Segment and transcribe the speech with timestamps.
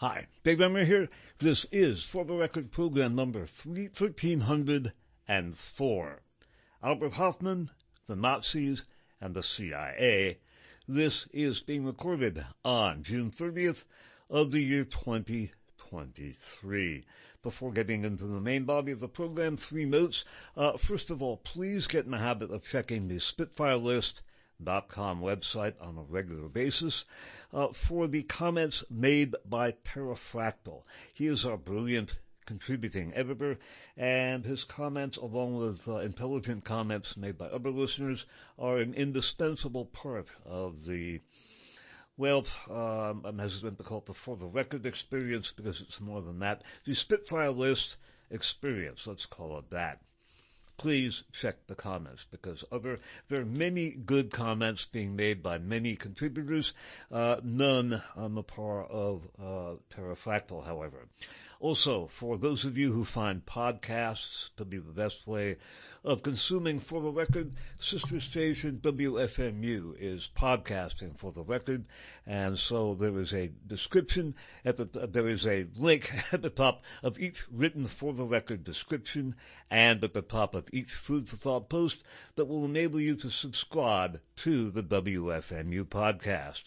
[0.00, 1.08] Hi, Dave Emory here.
[1.40, 6.22] This is, for the record, program number 1304.
[6.82, 7.68] Albert Hofmann,
[8.06, 8.84] the Nazis,
[9.20, 10.38] and the CIA.
[10.88, 13.84] This is being recorded on June 30th
[14.30, 17.04] of the year 2023.
[17.42, 20.24] Before getting into the main body of the program, three notes.
[20.56, 24.22] Uh, first of all, please get in the habit of checking the Spitfire list
[24.88, 27.04] com website on a regular basis
[27.52, 30.82] uh, for the comments made by Perifractal.
[31.12, 32.14] He is our brilliant
[32.46, 33.58] contributing editor,
[33.96, 38.26] and his comments, along with uh, intelligent comments made by other listeners,
[38.58, 41.20] are an indispensable part of the
[42.16, 46.20] well, um, I'm hesitant to call it the for the record experience because it's more
[46.20, 46.62] than that.
[46.84, 47.96] The Spitfire list
[48.30, 50.00] experience, let's call it that
[50.80, 52.98] please check the comments because other
[53.28, 56.72] there are many good comments being made by many contributors,
[57.12, 61.06] uh, none on the par of uh, Perifractal, however.
[61.60, 65.58] Also, for those of you who find podcasts to be the best way
[66.02, 71.86] of consuming for the record, sister station WFMU is podcasting for the record,
[72.26, 74.34] and so there is a description
[74.64, 78.64] at the, there is a link at the top of each written for the record
[78.64, 79.34] description
[79.70, 82.02] and at the top of each food for thought post
[82.36, 86.62] that will enable you to subscribe to the WFMU podcast.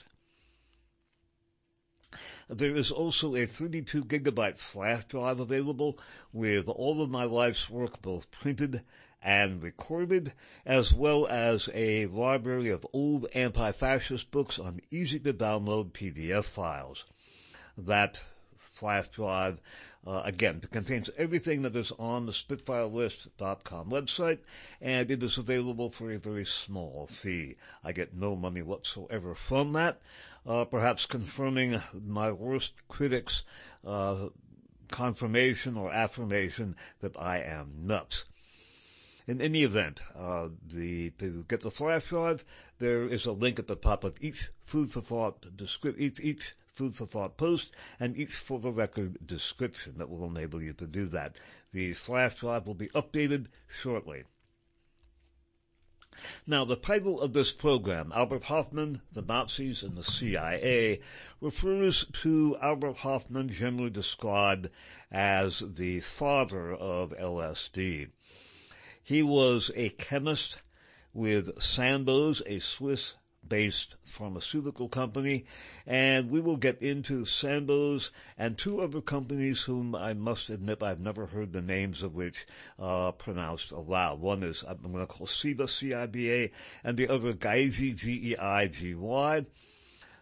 [2.47, 5.97] There is also a 32 gigabyte flash drive available
[6.31, 8.83] with all of my life's work both printed
[9.23, 10.33] and recorded,
[10.65, 17.05] as well as a library of old anti-fascist books on easy to download PDF files.
[17.77, 18.19] That
[18.57, 19.59] flash drive
[20.05, 24.39] uh, again, contains everything that is on the SpitfireList.com website,
[24.81, 27.55] and it is available for a very small fee.
[27.83, 30.01] I get no money whatsoever from that
[30.45, 33.43] uh, perhaps confirming my worst critics'
[33.85, 34.27] uh,
[34.91, 38.25] confirmation or affirmation that I am nuts.
[39.25, 42.43] In any event, uh, the to get the flash drive,
[42.79, 45.45] there is a link at the top of each food for thought
[45.97, 47.71] each, each food for thought post
[48.01, 51.37] and each for the record description that will enable you to do that.
[51.71, 54.23] The flash drive will be updated shortly.
[56.45, 60.99] Now, the title of this program, Albert Hofmann, the Nazis, and the CIA,
[61.41, 64.69] refers to Albert Hofmann generally described
[65.11, 68.09] as the father of LSD.
[69.05, 70.59] He was a chemist
[71.13, 73.15] with Sandoz, a Swiss
[73.45, 75.45] based pharmaceutical company,
[75.85, 81.01] and we will get into Sandoz and two other companies whom I must admit I've
[81.01, 82.47] never heard the names of which
[82.79, 84.21] uh, pronounced aloud.
[84.21, 89.45] One is I'm going to call Ciba, C-I-B-A, and the other Geigy, G-E-I-G-Y.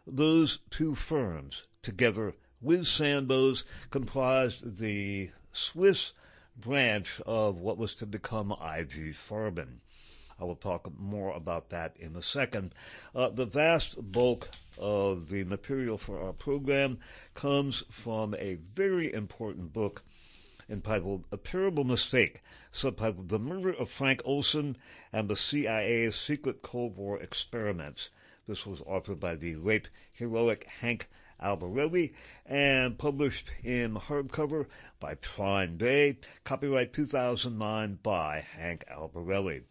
[0.08, 6.14] Those two firms together with Sandoz comprised the Swiss
[6.58, 9.80] branch of what was to become IG Farben.
[10.40, 12.74] I will talk more about that in a second.
[13.14, 16.98] Uh, the vast bulk of the material for our program
[17.36, 20.04] comes from a very important book
[20.68, 22.42] entitled A Terrible Mistake,
[22.74, 24.78] subtitled The Murder of Frank Olson
[25.14, 28.10] and the CIA's Secret Cold War Experiments.
[28.48, 31.08] This was authored by the late heroic Hank
[31.42, 32.14] Albarelli
[32.46, 34.68] and published in hardcover
[35.00, 39.64] by Trine Day, copyright 2009 by Hank Albarelli.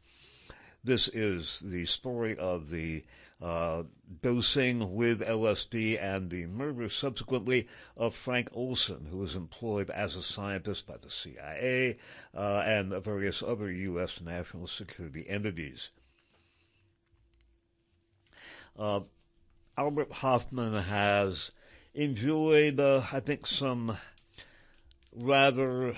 [0.82, 3.04] This is the story of the
[3.42, 3.84] uh,
[4.22, 10.22] dosing with LSD and the murder subsequently of Frank Olson, who was employed as a
[10.22, 11.96] scientist by the CIA
[12.34, 14.20] uh, and various other U.S.
[14.20, 15.88] national security entities.
[18.78, 19.00] Uh,
[19.76, 21.50] Albert Hofmann has
[21.94, 23.96] enjoyed, uh, I think, some
[25.14, 25.94] rather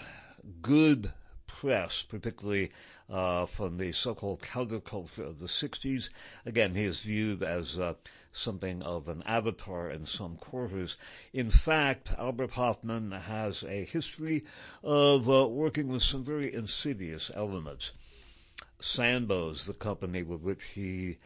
[0.60, 1.12] good
[1.46, 2.72] press, particularly
[3.10, 6.08] uh, from the so-called counterculture of the 60s.
[6.46, 7.94] Again, he is viewed as uh,
[8.32, 10.96] something of an avatar in some quarters.
[11.32, 14.44] In fact, Albert Hofmann has a history
[14.82, 17.92] of uh, working with some very insidious elements.
[18.80, 21.18] Sandoz, the company with which he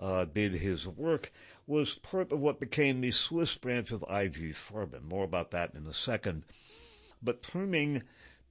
[0.00, 1.32] uh, did his work,
[1.66, 5.08] was part of what became the Swiss branch of IG Farben.
[5.08, 6.44] More about that in a second.
[7.22, 8.02] But turning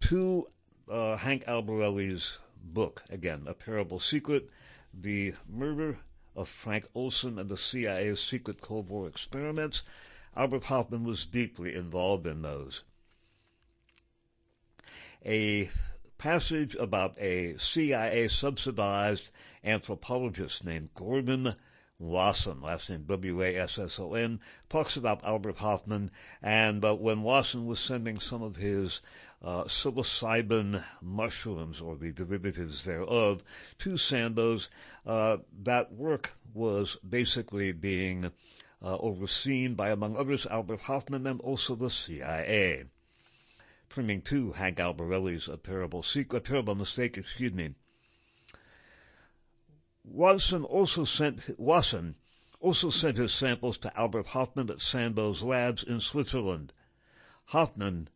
[0.01, 0.47] to
[0.89, 3.03] uh, Hank Albarelli's book.
[3.09, 4.49] Again, A Terrible Secret,
[4.93, 5.99] The Murder
[6.35, 9.83] of Frank Olson and the CIA's Secret Cold War Experiments.
[10.35, 12.83] Albert Hofmann was deeply involved in those.
[15.25, 15.69] A
[16.17, 19.29] passage about a CIA subsidized
[19.63, 21.55] anthropologist named Gordon
[21.99, 26.11] Wasson, last name W-A-S-S-O-N, talks about Albert Hofmann,
[26.41, 28.99] and but when Wasson was sending some of his
[29.43, 33.43] uh, psilocybin mushrooms, or the derivatives thereof,
[33.79, 34.69] to Sandoz,
[35.05, 38.31] uh, that work was basically being
[38.81, 42.85] uh, overseen by, among others, Albert Hofmann and also the CIA.
[43.89, 47.75] Turning to Hank Albarelli's A Secret, Terrible Mistake, excuse me,
[50.05, 52.15] Watson also sent Wasson
[52.59, 56.71] also sent his samples to Albert Hofmann at Sandoz Labs in Switzerland.
[57.45, 58.09] Hofmann,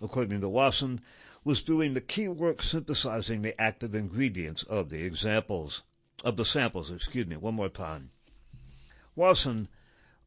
[0.00, 1.00] according to Wasson,
[1.44, 5.82] was doing the key work synthesizing the active ingredients of the examples
[6.24, 8.10] of the samples, excuse me, one more time.
[9.14, 9.68] Wasson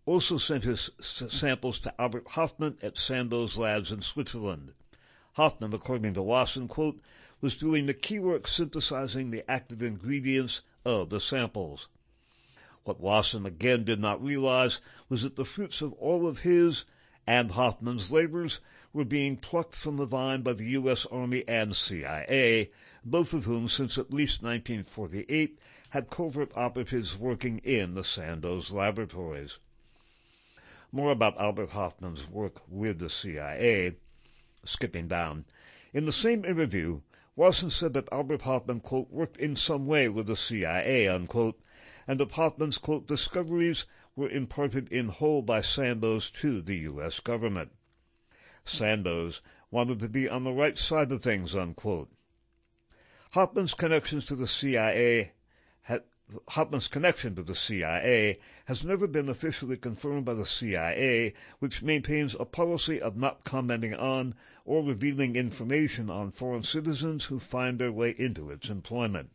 [0.06, 4.72] also sent his samples to Albert Hofmann at Sandoz Labs in Switzerland.
[5.34, 7.02] Hofmann, according to Wasson, quote,
[7.42, 11.88] was doing the key work synthesizing the active ingredients of the samples.
[12.84, 14.80] What Wasson again did not realize
[15.10, 16.86] was that the fruits of all of his
[17.26, 18.60] and Hofmann's labors
[18.94, 21.06] were being plucked from the vine by the U.S.
[21.12, 22.70] Army and CIA,
[23.04, 25.60] both of whom since at least 1948
[25.90, 29.58] had covert operatives working in the Sandoz laboratories.
[30.92, 33.96] More about Albert Hofmann's work with the CIA,
[34.64, 35.46] skipping down.
[35.94, 37.02] In the same interview,
[37.38, 41.60] Wasson said that Albert Hofmann, quote, worked in some way with the CIA, unquote,
[42.08, 43.86] and that Hofmann's, quote, discoveries
[44.16, 47.20] were imparted in whole by Sandoz to the U.S.
[47.20, 47.72] government.
[48.64, 52.10] Sandoz wanted to be on the right side of things, unquote.
[53.34, 55.34] Connections to the CIA
[56.50, 62.36] had, connection to the CIA has never been officially confirmed by the CIA, which maintains
[62.40, 64.34] a policy of not commenting on
[64.66, 69.30] or revealing information on foreign citizens who find their way into its employment.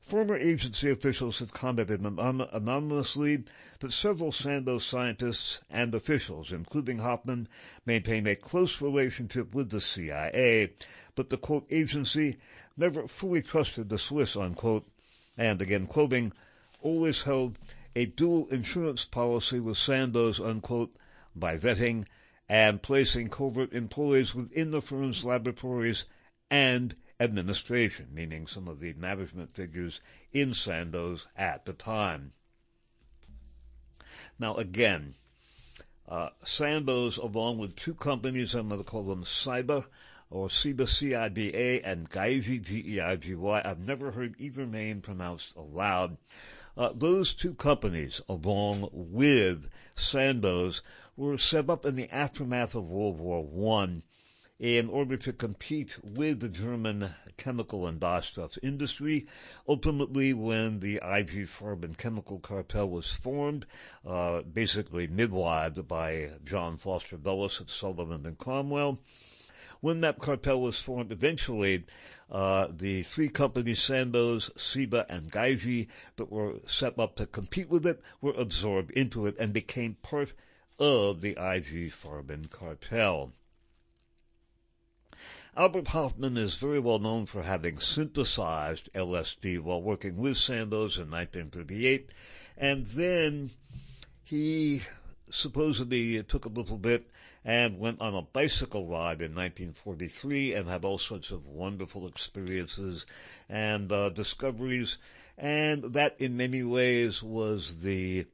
[0.00, 3.44] Former agency officials have commented anonymously
[3.78, 7.48] that several Sandoz scientists and officials, including Hofmann,
[7.86, 10.72] maintain a close relationship with the CIA,
[11.14, 12.36] but the quote agency
[12.76, 14.88] never fully trusted the Swiss unquote
[15.36, 16.32] and again quoting,
[16.80, 17.58] always held
[17.96, 20.96] a dual insurance policy with Sandoz, unquote,
[21.34, 22.06] by vetting
[22.48, 26.04] and placing covert employees within the firm's laboratories
[26.50, 30.00] and administration, meaning some of the management figures
[30.32, 32.32] in Sandoz at the time.
[34.38, 35.14] Now again,
[36.08, 39.86] uh, Sandoz, along with two companies, I'm going to call them Cyber,
[40.34, 42.98] or Ciba, C-I-B-A, and Geigy.
[43.00, 46.16] I've never heard either name pronounced aloud.
[46.76, 50.82] Uh, those two companies, along with Sandoz,
[51.16, 54.02] were set up in the aftermath of World War One
[54.58, 59.28] in order to compete with the German chemical and dyestuff industry.
[59.68, 63.66] Ultimately, when the IG Farben chemical cartel was formed,
[64.04, 68.98] uh, basically midwived by John Foster Dulles at Sullivan and Cromwell,
[69.84, 71.84] when that cartel was formed, eventually
[72.30, 77.84] uh, the three companies, Sandoz, Ciba, and Geigy, that were set up to compete with
[77.84, 80.32] it, were absorbed into it and became part
[80.78, 83.32] of the IG Farben cartel.
[85.54, 91.10] Albert Hofmann is very well known for having synthesized LSD while working with Sandoz in
[91.10, 92.08] 1938,
[92.56, 93.50] and then
[94.24, 94.80] he
[95.28, 97.06] supposedly took a little bit
[97.44, 103.04] and went on a bicycle ride in 1943 and had all sorts of wonderful experiences
[103.48, 104.96] and uh, discoveries.
[105.36, 108.26] And that in many ways was the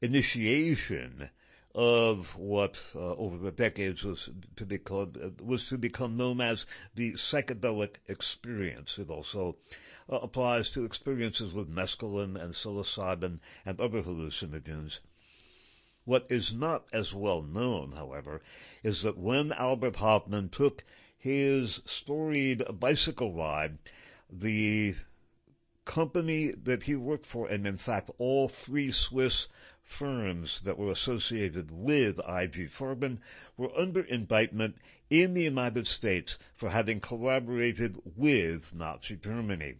[0.00, 1.30] initiation
[1.74, 6.40] of what uh, over the decades was to be called, uh, was to become known
[6.40, 8.98] as the psychedelic experience.
[8.98, 9.56] It also
[10.10, 14.98] uh, applies to experiences with mescaline and psilocybin and other hallucinogens.
[16.04, 18.42] What is not as well known, however,
[18.82, 20.82] is that when Albert Hofmann took
[21.16, 23.78] his storied bicycle ride,
[24.28, 24.96] the
[25.84, 29.46] company that he worked for, and in fact all three Swiss
[29.84, 33.20] firms that were associated with IG Farben
[33.56, 34.78] were under indictment
[35.08, 39.76] in the United States for having collaborated with Nazi Germany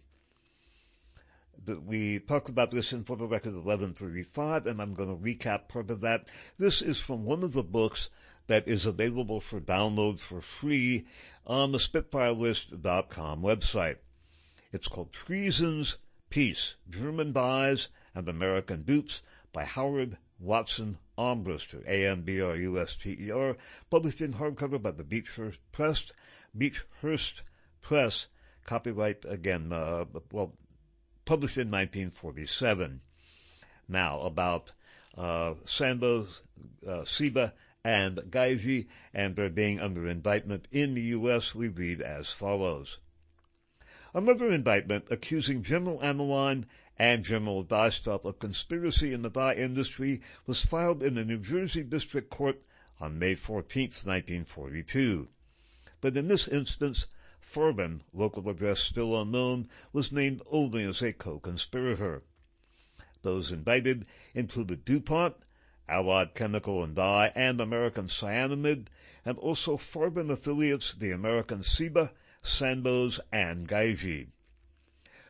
[1.85, 6.01] we talked about this in the Record 1135, and I'm going to recap part of
[6.01, 6.27] that.
[6.57, 8.09] This is from one of the books
[8.47, 11.05] that is available for download for free
[11.45, 13.97] on the SpitfireList.com website.
[14.71, 15.97] It's called Treason's
[16.29, 23.55] Peace, German Dyes and American Dupes by Howard Watson Armbruster, A-M-B-R-U-S-T-E-R,
[23.89, 26.11] published in hardcover by the Beechhurst Press,
[26.57, 27.43] Beechhurst
[27.81, 28.27] Press,
[28.65, 30.53] copyright again, uh, well,
[31.25, 33.01] published in 1947.
[33.87, 34.71] Now about
[35.17, 36.41] uh, Sandoz,
[36.87, 37.53] uh, Ciba,
[37.83, 41.53] and Geigy, and they're being under indictment in the U.S.
[41.53, 42.97] We read as follows.
[44.13, 46.65] A Another indictment accusing General Aniline
[46.97, 51.83] and General Dyestuff of conspiracy in the dye industry was filed in the New Jersey
[51.83, 52.61] District Court
[53.01, 55.27] on May 14, 1942.
[55.99, 57.07] But in this instance,
[57.45, 62.23] Farben, local address still unknown, was named only as a co-conspirator.
[63.21, 65.35] Those indicted included DuPont,
[65.87, 68.87] Allied Chemical and Dye, and American Cyanamid,
[69.25, 74.29] and also Farben affiliates the American Ciba, Sandoz, and Geigy.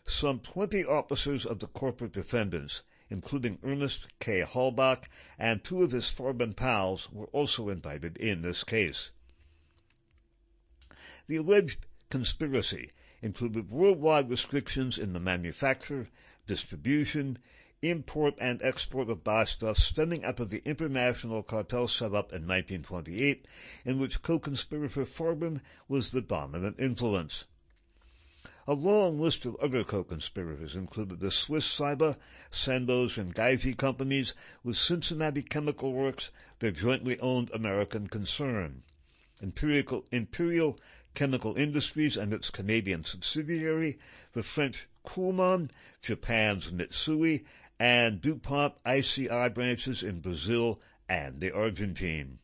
[0.05, 4.41] Some 20 officers of the corporate defendants, including Ernest K.
[4.41, 5.05] Halbach
[5.37, 9.09] and two of his Farben pals, were also indicted in this case.
[11.27, 12.91] The alleged conspiracy
[13.23, 16.07] included worldwide restrictions in the manufacture,
[16.45, 17.39] distribution,
[17.81, 23.47] import and export of dyestuffs stemming out of the international cartel set up in 1928,
[23.83, 27.45] in which co-conspirator Farben was the dominant influence.
[28.67, 32.19] A long list of other co-conspirators included the Swiss Ciba,
[32.51, 36.29] Sandoz, and Geigy companies with Cincinnati Chemical Works,
[36.59, 38.83] their jointly owned American concern.
[39.41, 40.77] Imperial, Imperial
[41.13, 43.99] Chemical Industries and its Canadian subsidiary,
[44.33, 45.69] the French Kuhlmann,
[46.01, 47.45] Japan's Mitsui,
[47.79, 50.79] and DuPont ICI branches in Brazil
[51.09, 52.39] and the Argentine.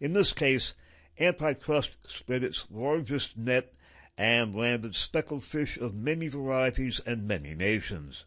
[0.00, 0.74] In this case,
[1.18, 3.72] antitrust spread its largest net
[4.16, 8.24] and landed speckled fish of many varieties and many nations.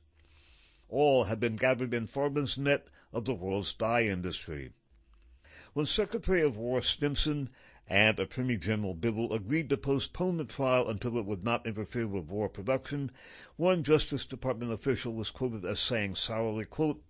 [0.90, 4.72] All have been gathered in Farben's net of the world's dye industry.
[5.74, 7.50] When Secretary of War Stimson
[7.90, 12.26] and Attorney General Biddle agreed to postpone the trial until it would not interfere with
[12.26, 13.12] war production,
[13.56, 17.02] one Justice Department official was quoted as saying sourly, quote,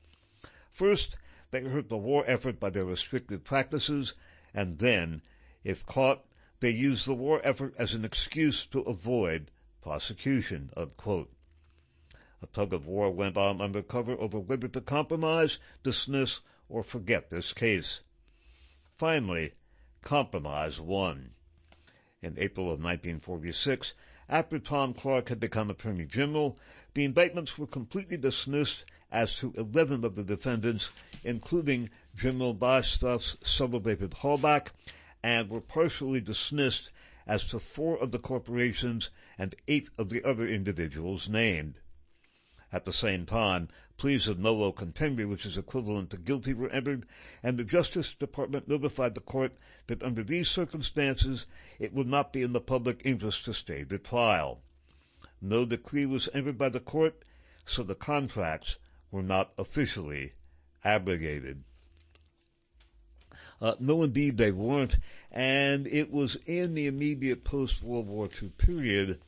[0.72, 1.17] First,
[1.50, 4.13] they hurt the war effort by their restrictive practices,
[4.53, 5.24] and then,
[5.63, 6.24] if caught,
[6.60, 9.50] they use the war effort as an excuse to avoid
[9.81, 11.31] prosecution, unquote.
[12.41, 17.31] A tug of war went on under cover over whether to compromise, dismiss, or forget
[17.31, 18.01] this case.
[18.96, 19.53] Finally,
[20.08, 21.32] compromise won.
[22.22, 23.92] In April of 1946,
[24.30, 26.58] after Tom Clark had become Attorney General,
[26.94, 30.92] the indictments were completely dismissed as to 11 of the defendants,
[31.26, 34.70] including General Dyestuff's celebrated Halbach,
[35.22, 36.90] and were partially dismissed
[37.26, 41.82] as to four of the corporations and eight of the other individuals named.
[42.74, 47.06] At the same time, pleas of nolo contendere, which is equivalent to guilty, were entered,
[47.42, 49.54] and the Justice Department notified the court
[49.88, 51.46] that under these circumstances
[51.80, 54.62] it would not be in the public interest to stay the trial.
[55.42, 57.24] No decree was entered by the court,
[57.66, 58.76] so the contracts
[59.12, 60.34] were not officially
[60.84, 61.64] abrogated.
[63.62, 64.98] Uh, no, indeed, they weren't,
[65.32, 69.20] and it was in the immediate post-World War II period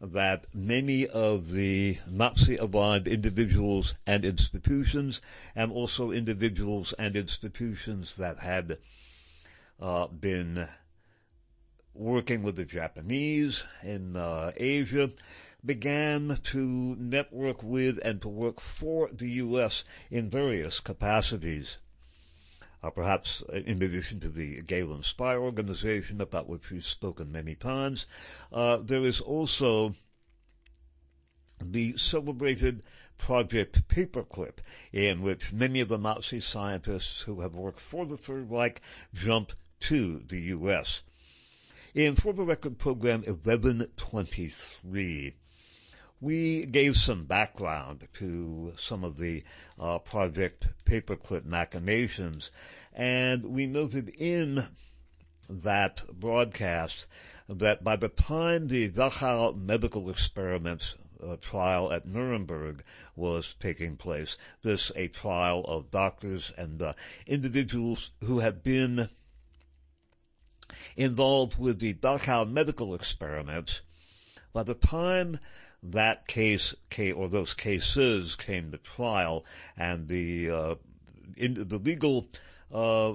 [0.00, 5.20] that many of the Nazi-aligned individuals and institutions,
[5.56, 8.78] and also individuals and institutions that had
[9.80, 10.68] uh, been
[11.94, 15.10] working with the Japanese in uh, Asia,
[15.64, 19.82] began to network with and to work for the U.S.
[20.10, 21.78] in various capacities.
[22.82, 28.06] Uh, perhaps in addition to the Gehlen Spy Organization, about which we've spoken many times,
[28.52, 29.94] uh, there is also
[31.60, 32.84] the celebrated
[33.18, 34.60] Project Paperclip,
[34.92, 38.80] in which many of the Nazi scientists who have worked for the Third Reich
[39.12, 41.02] jump to the U.S.
[41.94, 45.34] In For the Record program 1123,
[46.20, 49.44] we gave some background to some of the
[49.78, 52.50] uh, Project Paperclip machinations,
[52.92, 54.66] and we noted in
[55.48, 57.06] that broadcast
[57.48, 62.82] that by the time the Dachau medical experiments uh, trial at Nuremberg
[63.16, 66.92] was taking place, this a trial of doctors and uh,
[67.26, 69.08] individuals who had been
[70.96, 73.80] involved with the Dachau medical experiments,
[74.52, 75.38] by the time
[75.82, 76.74] that case
[77.14, 79.44] or those cases came to trial,
[79.76, 80.74] and the uh,
[81.36, 82.28] in, the legal
[82.72, 83.14] uh,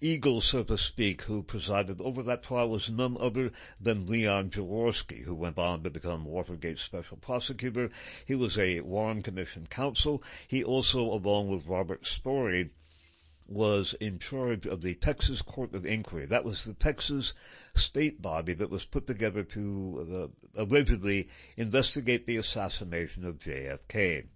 [0.00, 5.22] eagle, so to speak, who presided over that trial was none other than Leon Jaworski,
[5.22, 7.90] who went on to become Watergate special prosecutor.
[8.26, 10.22] He was a Warren Commission counsel.
[10.48, 12.70] He also, along with Robert Storey,
[13.50, 16.24] was in charge of the Texas Court of Inquiry.
[16.24, 17.34] That was the Texas
[17.74, 24.26] state body that was put together to uh, allegedly investigate the assassination of JFK.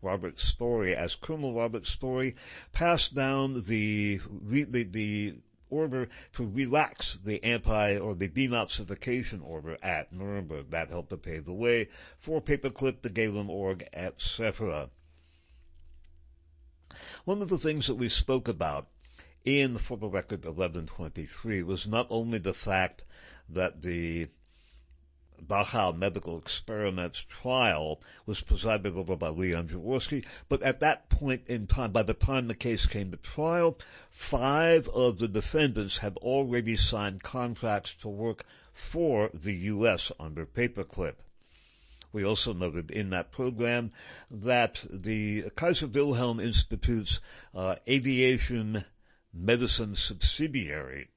[0.00, 2.36] Robert Storey as Colonel Robert Storey
[2.72, 5.34] passed down the, the, the
[5.70, 10.70] order to relax the anti or the denazification order at Nuremberg.
[10.70, 14.90] That helped to pave the way for Paperclip, the Gehlen org, etc.
[17.24, 18.88] One of the things that we spoke about
[19.44, 23.02] in For the Record 1123 was not only the fact
[23.48, 24.28] that the
[25.46, 31.66] Dachau medical experiments trial was presided over by Leon Jaworski, but at that point in
[31.66, 33.76] time, by the time the case came to trial,
[34.08, 40.10] five of the defendants had already signed contracts to work for the U.S.
[40.18, 41.16] under Paperclip.
[42.14, 43.90] We also noted in that program
[44.30, 47.18] that the Kaiser Wilhelm Institute's
[47.52, 48.84] uh, aviation
[49.32, 51.08] medicine subsidiary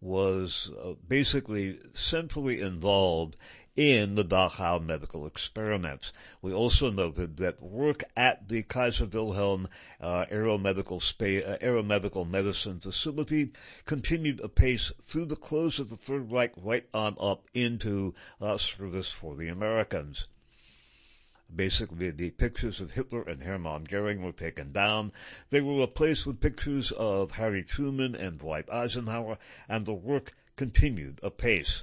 [0.00, 3.36] was uh, basically centrally involved
[3.76, 6.12] in the Dachau medical experiments.
[6.40, 9.68] We also noted that work at the Kaiser Wilhelm
[10.00, 13.50] uh, aeromedical, spa- uh, aeromedical medicine facility
[13.84, 19.08] continued apace through the close of the Third Reich right on up into uh, service
[19.08, 20.26] for the Americans.
[21.54, 25.12] Basically, the pictures of Hitler and Hermann Goering were taken down.
[25.50, 29.38] They were replaced with pictures of Harry Truman and Dwight Eisenhower,
[29.68, 31.82] and the work continued apace.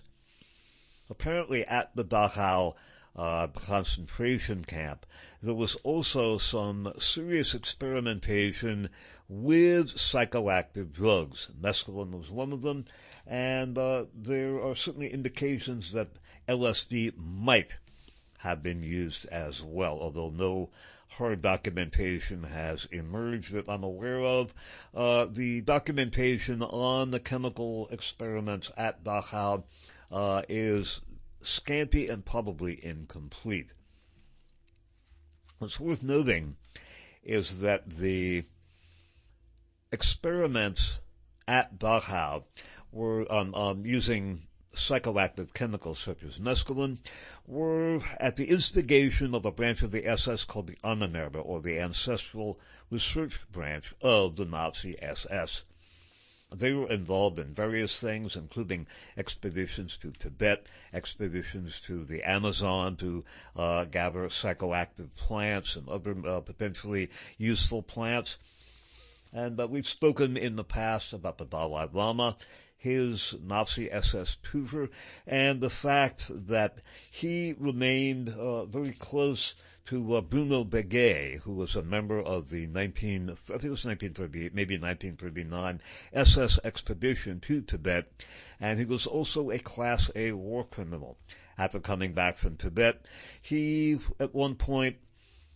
[1.12, 2.74] Apparently, at the Dachau
[3.18, 5.06] uh, concentration camp,
[5.44, 8.90] there was also some serious experimentation
[9.28, 11.50] with psychoactive drugs.
[11.60, 12.86] Mescaline was one of them,
[13.28, 16.08] and uh, there are certainly indications that
[16.48, 17.72] LSD might
[18.38, 20.70] have been used as well, although no
[21.10, 24.54] hard documentation has emerged that I'm aware of.
[24.96, 29.64] Uh, the documentation on the chemical experiments at Dachau
[30.12, 31.02] uh, is
[31.42, 33.70] scanty and probably incomplete.
[35.60, 36.58] What's worth noting
[37.24, 38.44] is that the
[39.92, 41.00] experiments
[41.48, 42.44] at Dachau
[42.92, 46.98] were um, um, using psychoactive chemicals such as mescaline
[47.46, 51.78] were at the instigation of a branch of the SS called the Ahnenerbe, or the
[51.78, 52.58] Ancestral
[52.90, 55.64] Research Branch of the Nazi SS.
[56.54, 58.88] They were involved in various things, including
[59.18, 63.24] expeditions to Tibet, expeditions to the Amazon to
[63.56, 68.36] uh, gather psychoactive plants and other uh, potentially useful plants.
[69.32, 72.36] And uh, we've spoken in the past about the Dalai Lama
[72.82, 74.90] his Nazi SS tutor
[75.28, 76.80] and the fact that
[77.12, 79.54] he remained uh, very close
[79.86, 83.86] to uh, Bruno Beger, who was a member of the 19, I think it was
[83.86, 85.82] 1938, maybe 1939
[86.14, 88.12] SS expedition to Tibet,
[88.60, 91.18] and he was also a Class A war criminal.
[91.58, 93.06] After coming back from Tibet,
[93.42, 94.98] he at one point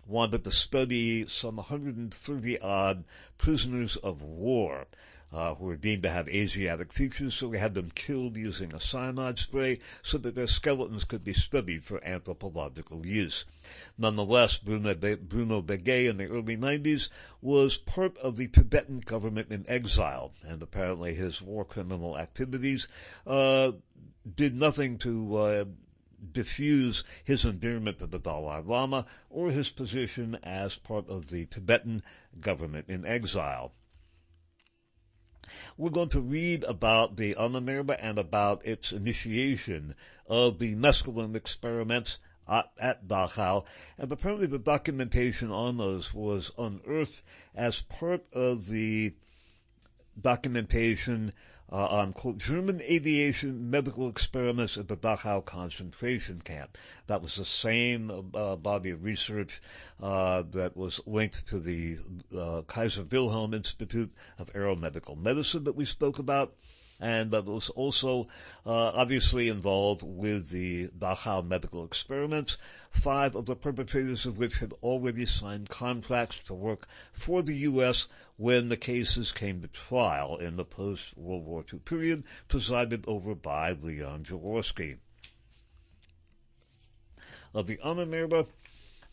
[0.07, 3.03] wanted to study some 130 odd
[3.37, 4.85] prisoners of war
[5.31, 8.79] uh, who were deemed to have Asiatic features, so we had them killed using a
[8.79, 13.43] cyanide spray so that their skeletons could be studied for anthropological use.
[13.97, 17.09] Nonetheless, Bruno, Be- Bruno Beger in the early 90s
[17.41, 22.87] was part of the Tibetan government in exile, and apparently his war criminal activities
[23.27, 23.71] uh,
[24.35, 25.65] did nothing to uh,
[26.31, 32.03] diffuse his endearment to the Dalai Lama or his position as part of the Tibetan
[32.39, 33.73] government in exile.
[35.77, 39.95] We're going to read about the Ahnenerbe and about its initiation
[40.27, 43.65] of the mescaline experiments at, at Dachau,
[43.97, 47.21] and apparently the documentation on those was unearthed
[47.55, 49.13] as part of the
[50.19, 51.33] documentation
[51.71, 56.77] uh, on quote German aviation medical experiments at the Dachau concentration camp.
[57.07, 59.61] That was the same uh, body of research
[60.01, 61.97] uh, that was linked to the
[62.37, 66.53] uh, Kaiser Wilhelm Institute of Aeromedical Medicine that we spoke about
[66.99, 68.27] and that was also
[68.65, 72.57] uh, obviously involved with the Dachau medical experiments,
[72.89, 78.07] five of the perpetrators of which had already signed contracts to work for the U.S.
[78.37, 83.71] when the cases came to trial in the post-World War II period, presided over by
[83.71, 84.97] Leon Jaworski.
[87.53, 88.47] Of the Ahnenerbe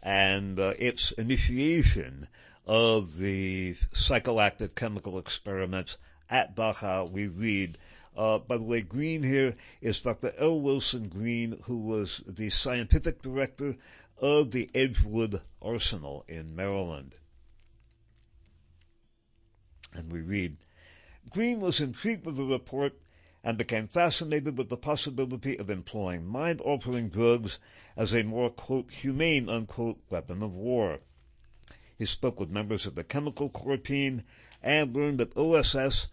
[0.02, 2.26] and uh, its initiation
[2.66, 5.96] of the psychoactive chemical experiments
[6.28, 7.78] at Dachau, we read,
[8.16, 10.32] uh, by the way, Green here is Dr.
[10.36, 10.60] L.
[10.60, 13.76] Wilson Green, who was the scientific director
[14.18, 17.14] of the Edgewood Arsenal in Maryland.
[19.94, 20.56] And we read,
[21.30, 22.94] Green was intrigued with the report
[23.44, 27.58] and became fascinated with the possibility of employing mind-altering drugs
[27.96, 31.00] as a more, quote, humane, unquote, weapon of war.
[31.98, 34.22] He spoke with members of the Chemical Corps team
[34.62, 36.06] and learned that OSS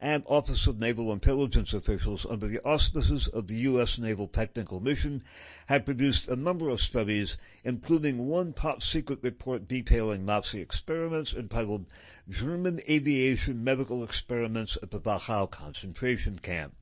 [0.00, 3.98] and Office of Naval Intelligence officials under the auspices of the U.S.
[3.98, 5.24] Naval Technical Mission
[5.66, 11.86] had produced a number of studies, including one top secret report detailing Nazi experiments entitled
[12.30, 16.74] German Aviation Medical Experiments at the Dachau concentration camp.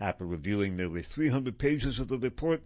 [0.00, 2.64] After reviewing nearly 300 pages of the report,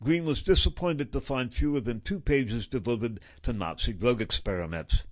[0.00, 5.02] Green was disappointed to find fewer than two pages devoted to Nazi drug experiments.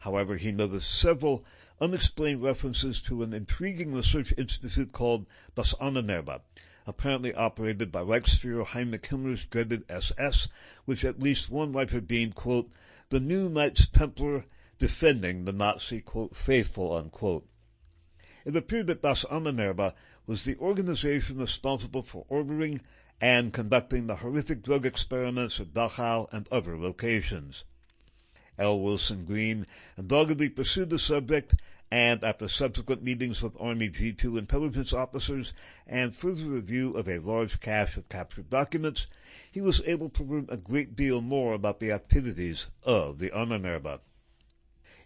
[0.00, 1.42] However, he noticed several
[1.80, 5.24] unexplained references to an intriguing research institute called
[5.54, 6.42] Das Ahnenerbe,
[6.86, 10.48] apparently operated by Reichsfuhrer Heinrich Himmler's dreaded SS,
[10.84, 12.70] which at least one writer deemed, quote,
[13.08, 14.44] the new Knights Templar
[14.80, 17.46] defending the Nazi, quote, faithful, unquote.
[18.46, 19.92] It appeared that Das Ahnenerbe
[20.26, 22.80] was the organization responsible for ordering
[23.20, 27.64] and conducting the horrific drug experiments at Dachau and other locations.
[28.58, 28.80] L.
[28.80, 29.66] Wilson Green
[30.04, 31.54] doggedly pursued the subject
[31.90, 35.52] and after subsequent meetings with Army G2 intelligence officers
[35.86, 39.06] and further review of a large cache of captured documents,
[39.50, 44.00] he was able to learn a great deal more about the activities of the Ahnenerbe.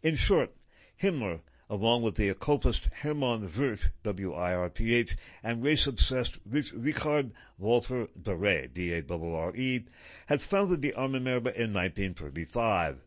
[0.04, 0.54] In short,
[1.02, 1.40] Himmler,
[1.70, 9.84] along with the occultist Hermann Wirth, W-I-R-T-H, and race-obsessed Richard Walter Darre, D-A-R-R-E,
[10.26, 13.00] had founded the Ahnenerbe in 1935.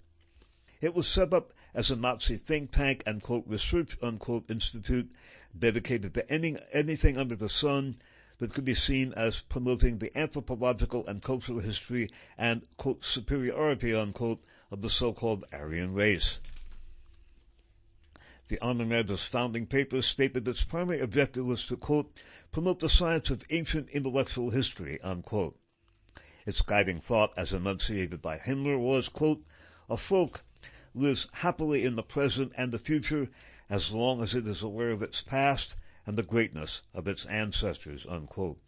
[0.82, 5.12] It was set up as a Nazi think tank and quote research unquote institute
[5.56, 7.98] dedicated to any, anything under the sun
[8.40, 14.44] that could be seen as promoting the anthropological and cultural history and quote superiority unquote
[14.72, 16.40] of the so-called Aryan race.
[18.50, 22.18] The Ahnenerbe's founding papers stated its primary objective was to quote
[22.50, 25.60] promote the science of ancient intellectual history unquote.
[26.46, 29.44] Its guiding thought as enunciated by Himmler was quote
[29.90, 30.46] a folk
[30.96, 33.28] lives happily in the present and the future
[33.70, 38.06] as long as it is aware of its past and the greatness of its ancestors.
[38.08, 38.62] Unquote.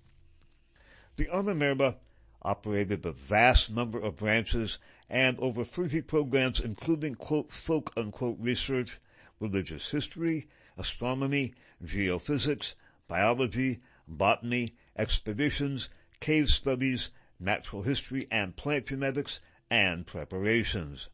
[1.15, 1.95] The Ahnenerbe
[2.41, 4.77] operated a vast number of branches
[5.09, 8.99] and over 30 programs including quote folk unquote research,
[9.39, 10.47] religious history,
[10.77, 12.73] astronomy, geophysics,
[13.07, 21.07] biology, botany, expeditions, cave studies, natural history and plant genetics, and preparations.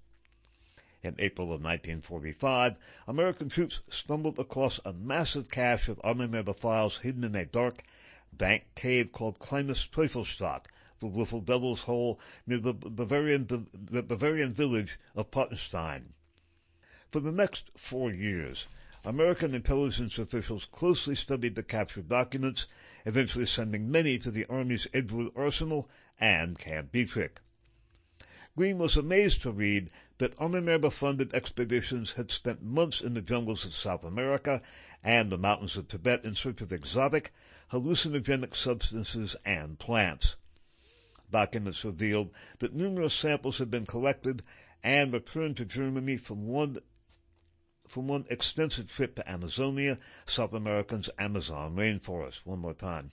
[1.03, 7.23] In April of 1945, American troops stumbled across a massive cache of Ahnenerbe files hidden
[7.23, 7.83] in a dark,
[8.33, 10.65] bank cave called Kleines Teufelsstock,
[10.99, 16.14] the Little Devil's Hole, near the Bavarian, the Bavarian village of Pottenstein.
[17.11, 18.67] For the next four years,
[19.05, 22.65] American intelligence officials closely studied the captured documents,
[23.05, 25.89] eventually sending many to the Army's Edgewood Arsenal
[26.19, 27.37] and Camp Detrick.
[28.57, 33.73] Green was amazed to read that Ahnenerbe-funded expeditions had spent months in the jungles of
[33.73, 34.61] South America
[35.01, 37.31] and the mountains of Tibet in search of exotic,
[37.71, 40.35] hallucinogenic substances and plants.
[41.31, 44.43] Documents revealed that numerous samples had been collected
[44.83, 46.79] and returned to Germany from one
[47.87, 52.39] from one extensive trip to Amazonia, South America's Amazon rainforest.
[52.43, 53.11] One more time.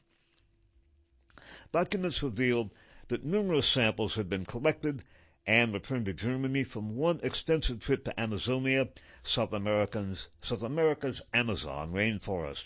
[1.72, 2.70] Documents revealed
[3.08, 5.04] that numerous samples had been collected
[5.46, 8.88] and returned to Germany from one extensive trip to Amazonia,
[9.24, 12.64] South America's, South America's Amazon rainforest.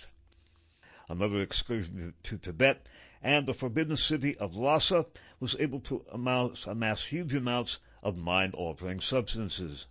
[1.09, 2.87] Another excursion to Tibet
[3.23, 5.07] and the forbidden city of Lhasa
[5.41, 9.87] was able to amass, amass huge amounts of mind-altering substances.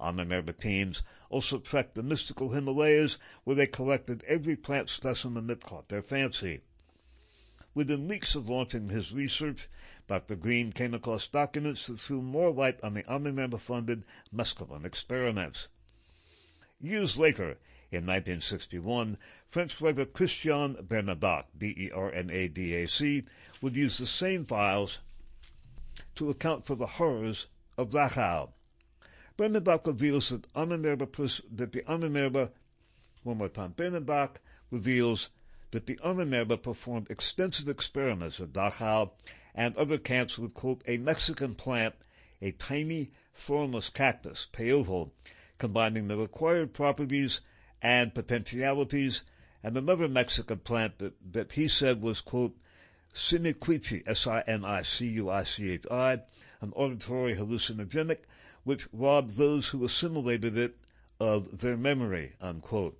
[0.00, 5.88] Ahnenerbe teams also trekked the mystical Himalayas where they collected every plant specimen that caught
[5.88, 6.62] their fancy.
[7.74, 9.68] Within weeks of launching his research,
[10.06, 10.36] Dr.
[10.36, 15.68] Green came across documents that threw more light on the Ahnenerbe-funded mescaline experiments.
[16.80, 17.58] Years later,
[17.90, 19.16] in 1961,
[19.48, 23.24] French writer Christian Bernadac, B-E-R-N-A-D-A-C,
[23.62, 24.98] would use the same files
[26.16, 27.46] to account for the horrors
[27.78, 28.50] of Dachau.
[29.36, 32.50] Bernadac reveals that, that the Ahnenerbe,
[33.24, 34.36] one more time, Bernadac
[34.70, 35.30] reveals
[35.72, 39.10] that the Ahnenerbe performed extensive experiments at Dachau
[39.52, 41.96] and other camps with, quote, a Mexican plant,
[42.40, 45.10] a tiny, thornless cactus, peyote,
[45.58, 47.40] combining the required properties
[47.82, 49.22] and potentialities,
[49.64, 52.56] and another Mexican plant that, that he said was, quote,
[53.14, 56.12] Sinicuichi, S-I-N-I-C-U-I-C-H-I,
[56.60, 58.18] an auditory hallucinogenic,
[58.64, 60.76] which robbed those who assimilated it
[61.20, 62.98] of their memory, unquote.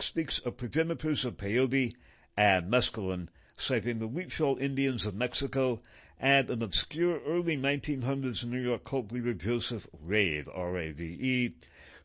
[0.00, 1.94] Speaks of progenitors of peyote
[2.36, 5.80] and mescaline citing the Wheatfield Indians of Mexico
[6.18, 11.54] and an obscure early 1900s New York cult leader Joseph Rave, R-A-V-E,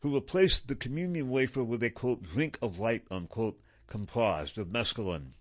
[0.00, 5.32] who replaced the communion wafer with a, quote, drink of light, unquote, comprised of mescaline.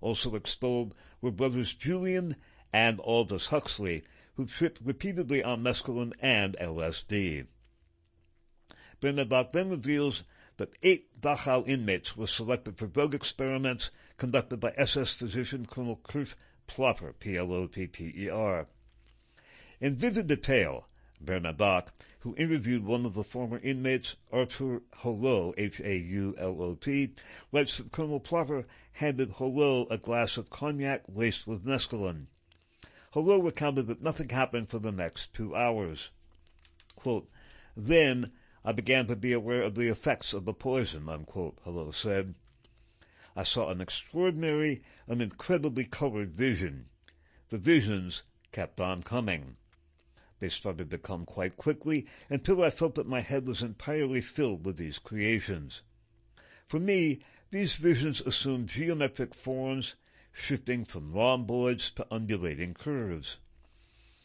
[0.00, 2.36] Also extolled were brothers Julian
[2.72, 4.04] and Aldous Huxley,
[4.36, 7.46] who tripped repeatedly on mescaline and LSD.
[9.00, 10.22] Bernadac then reveals
[10.58, 16.34] that eight Dachau inmates were selected for drug experiments conducted by SS physician Colonel Kurt
[16.66, 18.66] Plopper, P-L-O-P-P-E-R.
[19.80, 20.88] In vivid detail,
[21.22, 21.88] Bernadac,
[22.20, 27.14] who interviewed one of the former inmates, Arthur Haulot, H-A-U-L-O-T,
[27.52, 32.26] writes that Colonel Plopper handed Haulot a glass of cognac laced with mescaline.
[33.16, 36.10] Haulot recounted that nothing happened for the next two hours.
[36.96, 37.30] Quote,
[37.74, 38.30] then
[38.62, 42.34] I began to be aware of the effects of the poison, unquote, Haulot said.
[43.34, 46.90] I saw an extraordinary, an incredibly colored vision.
[47.48, 49.56] The visions kept on coming.
[50.38, 54.66] They started to come quite quickly until I felt that my head was entirely filled
[54.66, 55.80] with these creations.
[56.68, 59.94] For me, these visions assumed geometric forms,
[60.38, 63.38] shifting from rhomboids to undulating curves.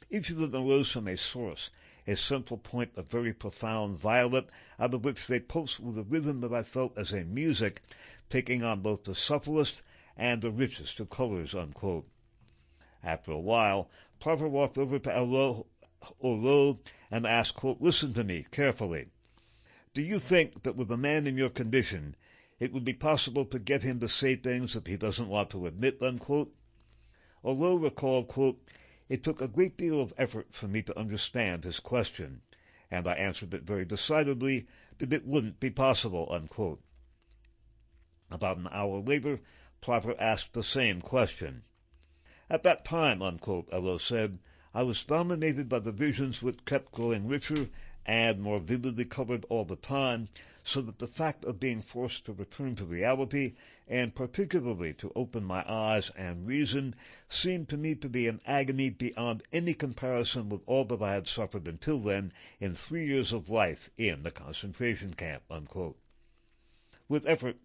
[0.10, 1.70] Each of them arose from a source,
[2.06, 6.42] a central point of very profound violet, out of which they pulsed with a rhythm
[6.42, 7.82] that I felt as a music,
[8.30, 9.82] taking on both the subtlest
[10.18, 12.08] and the richest of colors, unquote.
[13.02, 16.78] After a while, Plopper walked over to Haulot
[17.10, 19.08] and asked, quote, listen to me carefully.
[19.94, 22.16] Do you think that with a man in your condition,
[22.62, 25.66] it would be possible to get him to say things that he doesn't want to
[25.66, 26.54] admit, unquote?
[27.44, 28.62] Haulot recalled, quote,
[29.10, 32.40] it took a great deal of effort for me to understand his question,
[32.92, 34.68] and I answered it very decidedly
[35.00, 36.84] that it wouldn't be possible, unquote.
[38.30, 39.40] About an hour later,
[39.82, 41.64] Plopper asked the same question.
[42.48, 44.38] At that time, unquote, Haulot said,
[44.72, 47.70] I was dominated by the visions which kept growing richer
[48.06, 50.30] and more vividly colored all the time,
[50.64, 53.56] so that the fact of being forced to return to reality,
[53.88, 56.94] and particularly to open my eyes and reason,
[57.28, 61.28] seemed to me to be an agony beyond any comparison with all that I had
[61.28, 65.42] suffered until then in three years of life in the concentration camp.
[65.50, 65.98] Unquote.
[67.10, 67.58] With effort,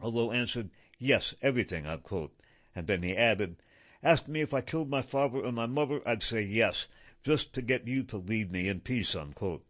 [0.00, 2.34] although answered, yes, everything, unquote.
[2.74, 3.56] And then he added,
[4.02, 6.86] ask me if I killed my father or my mother, I'd say yes,
[7.22, 9.66] just to get you to leave me in peace, unquote.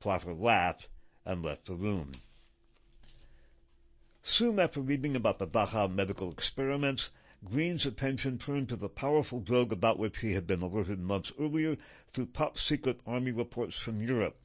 [0.00, 0.88] Plopper laughed
[1.28, 2.12] and left the room.
[4.24, 7.10] Soon after reading about the Dachau medical experiments,
[7.44, 11.76] Green's attention turned to the powerful drug about which he had been alerted months earlier
[12.12, 14.36] through top secret army reports from Europe.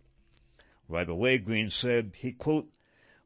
[0.89, 2.69] Right away, Green said, he, quote,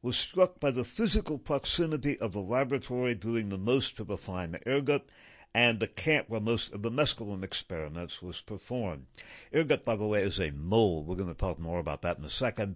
[0.03, 4.69] was struck by the physical proximity of the laboratory doing the most to refine the
[4.69, 5.09] ergot
[5.53, 9.07] and the camp where most of the mescaline experiments was performed.
[9.53, 11.07] Ergot, by the way, is a mold.
[11.07, 12.75] We're going to talk more about that in a second.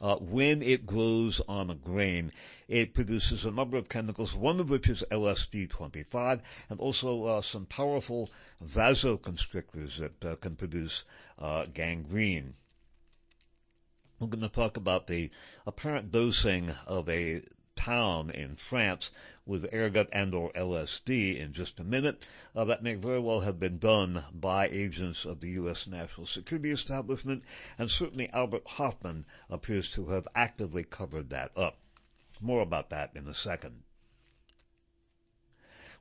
[0.00, 2.32] Uh, when it grows on a grain,
[2.68, 7.66] it produces a number of chemicals, one of which is LSD-25, and also uh, some
[7.66, 8.30] powerful
[8.64, 11.04] vasoconstrictors that uh, can produce
[11.38, 12.54] uh, gangrene.
[14.18, 15.30] We're going to talk about the
[15.66, 17.42] apparent dosing of a
[17.76, 19.10] town in France
[19.50, 22.24] with ergot and or LSD in just a minute.
[22.54, 25.88] Uh, that may very well have been done by agents of the U.S.
[25.88, 27.42] National Security Establishment,
[27.76, 31.78] and certainly Albert Hofmann appears to have actively covered that up.
[32.40, 33.82] More about that in a second.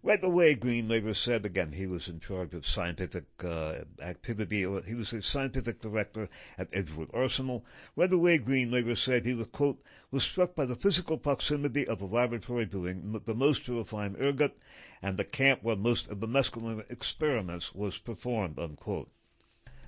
[0.02, 4.96] Right away, Green later said, again, he was in charge of scientific uh, activity, he
[4.96, 7.66] was a scientific director at Edgewood Arsenal.
[7.98, 12.00] Right away, Green later said he was, quote, was struck by the physical proximity of
[12.00, 14.58] the laboratory doing the most to refine ergot
[15.02, 19.12] and the camp where most of the mescaline experiments was performed, unquote.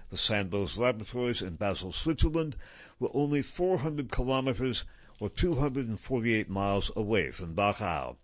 [0.09, 2.57] The Sandoz laboratories in Basel, Switzerland
[2.99, 4.83] were only 400 kilometers
[5.21, 8.17] or 248 miles away from Dachau.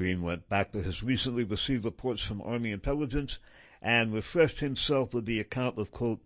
[0.00, 3.38] Green went back to his recently received reports from Army intelligence
[3.82, 6.22] and refreshed himself with the account of, quote,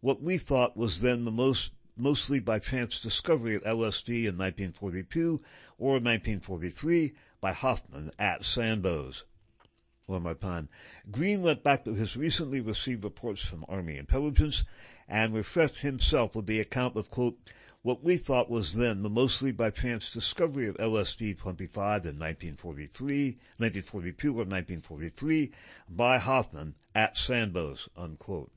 [0.00, 5.40] what we thought was then the most mostly by chance discovery of LSD in 1942
[5.78, 9.22] or 1943 by Hofmann at Sandoz.
[10.06, 10.68] One more time.
[11.08, 14.64] Green went back to his recently received reports from Army intelligence
[15.06, 17.38] and refreshed himself with the account of, quote,
[17.82, 21.34] what we thought was then the mostly by chance discovery of LSD-25
[22.04, 23.24] in 1943,
[23.58, 25.50] 1942 or 1943
[25.88, 28.52] by Hofmann at Sandoz, unquote.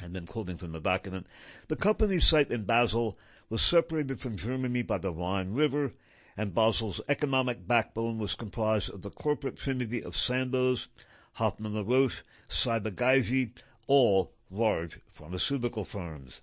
[0.00, 1.28] And then quoting from the document,
[1.68, 3.16] the company's site in Basel
[3.48, 5.92] was separated from Germany by the Rhine River,
[6.36, 10.88] and Basel's economic backbone was comprised of the corporate trinity of Sandoz,
[11.34, 13.52] Hoffmann La Roche, Ciba-Geigy,
[13.86, 16.40] all large pharmaceutical firms.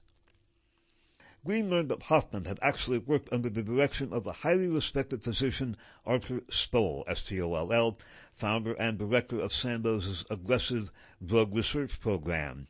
[1.45, 5.77] Green learned that Hofmann had actually worked under the direction of the highly respected physician
[6.03, 7.99] Arthur Stoll, S-T-O-L-L,
[8.33, 10.91] founder and director of Sandoz's aggressive
[11.23, 12.65] drug research program.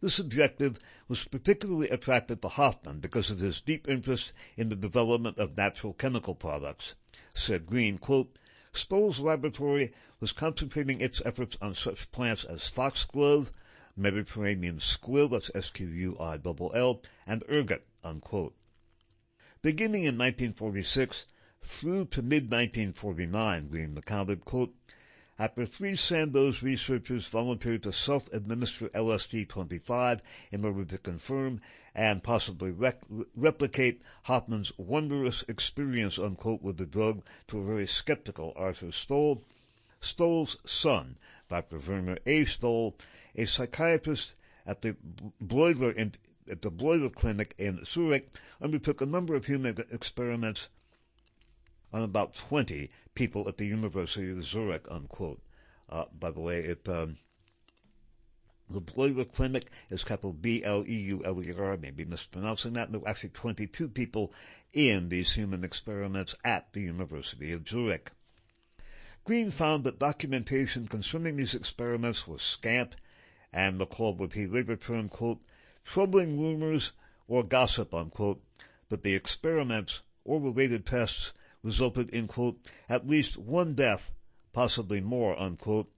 [0.03, 5.39] This objective was particularly attractive to Hofmann because of his deep interest in the development
[5.39, 6.95] of natural chemical products.
[7.35, 8.37] Said Green, quote,
[8.75, 13.53] Stoll's laboratory was concentrating its efforts on such plants as foxglove,
[13.95, 18.57] Mediterranean squill, that's S-Q-U-I-L-L, and ergot, unquote.
[19.61, 21.27] Beginning in 1946
[21.63, 24.75] through to mid-1949, Greene recounted, quote,
[25.39, 31.61] after three Sandoz researchers volunteered to self-administer LSD-25 in order to confirm
[31.95, 33.03] and possibly rec-
[33.35, 39.43] replicate Hofmann's wondrous experience, unquote, with the drug to a very skeptical Arthur Stoll.
[40.01, 41.17] Stoll's son,
[41.49, 41.79] Dr.
[41.79, 42.45] Werner A.
[42.45, 42.97] Stoll,
[43.35, 44.33] a psychiatrist
[44.67, 44.97] at the
[45.41, 46.15] Bleuler in,
[46.51, 48.29] at the Clinic in Zurich,
[48.61, 50.69] undertook a number of human experiments
[51.93, 55.41] on about 20 people at the University of Zurich, unquote.
[55.89, 57.19] Uh, by the way, it, um,
[58.71, 62.91] the Bleuler Clinic is capital B-L-E-U-L-E-R, maybe mispronouncing that.
[62.91, 64.33] There were actually 22 people
[64.73, 68.11] in these human experiments at the University of Zurich.
[69.25, 72.97] Greene found that documentation concerning these experiments was scant,
[73.53, 75.41] and McCall what he later termed, quote,
[75.85, 76.93] troubling rumors
[77.29, 78.43] or gossip, unquote,
[78.89, 84.11] that the experiments or related tests resulted in, quote, at least one death,
[84.53, 85.91] possibly more, unquote,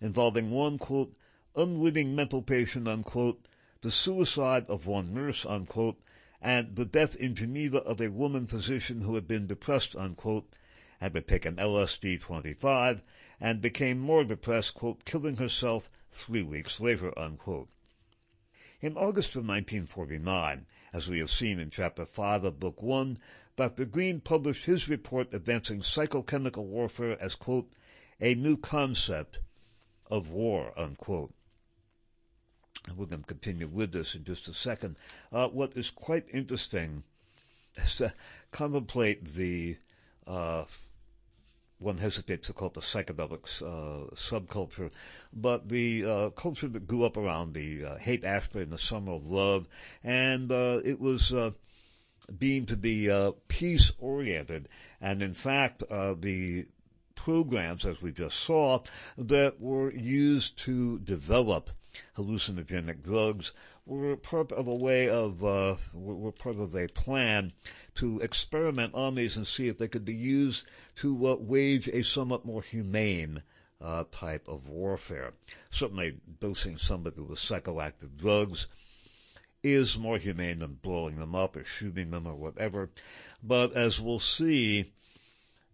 [0.00, 1.14] involving one, quote,
[1.54, 3.46] unwitting mental patient, unquote,
[3.82, 6.00] the suicide of one nurse, unquote,
[6.40, 10.52] and the death in Geneva of a woman physician who had been depressed, unquote,
[11.00, 13.00] had been taken LSD-25,
[13.40, 17.68] and became more depressed, quote, killing herself three weeks later, unquote.
[18.80, 23.18] In August of 1949, as we have seen in Chapter 5 of Book 1,
[23.56, 23.84] Dr.
[23.84, 27.70] Greene published his report advancing psychochemical warfare as, quote,
[28.20, 29.40] a new concept
[30.10, 31.34] of war, unquote.
[32.88, 34.96] And we're going to continue with this in just a second.
[35.30, 37.04] Uh, what is quite interesting
[37.76, 38.12] is to
[38.50, 39.76] contemplate the,
[40.26, 40.64] uh,
[41.78, 44.90] one hesitates to call it the psychedelics uh, subculture,
[45.32, 49.28] but the uh, culture that grew up around the uh, Haight-Ashbury and the Summer of
[49.28, 49.68] Love,
[50.02, 51.50] and uh, it was uh,
[52.38, 54.68] deemed to be uh, peace oriented,
[55.00, 56.66] and in fact, uh, the
[57.14, 58.80] programs, as we just saw,
[59.16, 61.70] that were used to develop
[62.16, 63.52] hallucinogenic drugs
[63.84, 67.52] were part of a way of uh, were part of a plan
[67.94, 70.64] to experiment on these and see if they could be used
[70.96, 73.42] to uh, wage a somewhat more humane
[73.80, 75.32] uh, type of warfare.
[75.70, 78.66] Certainly, dosing somebody with psychoactive drugs
[79.62, 82.90] is more humane than blowing them up or shooting them or whatever.
[83.42, 84.92] But as we'll see,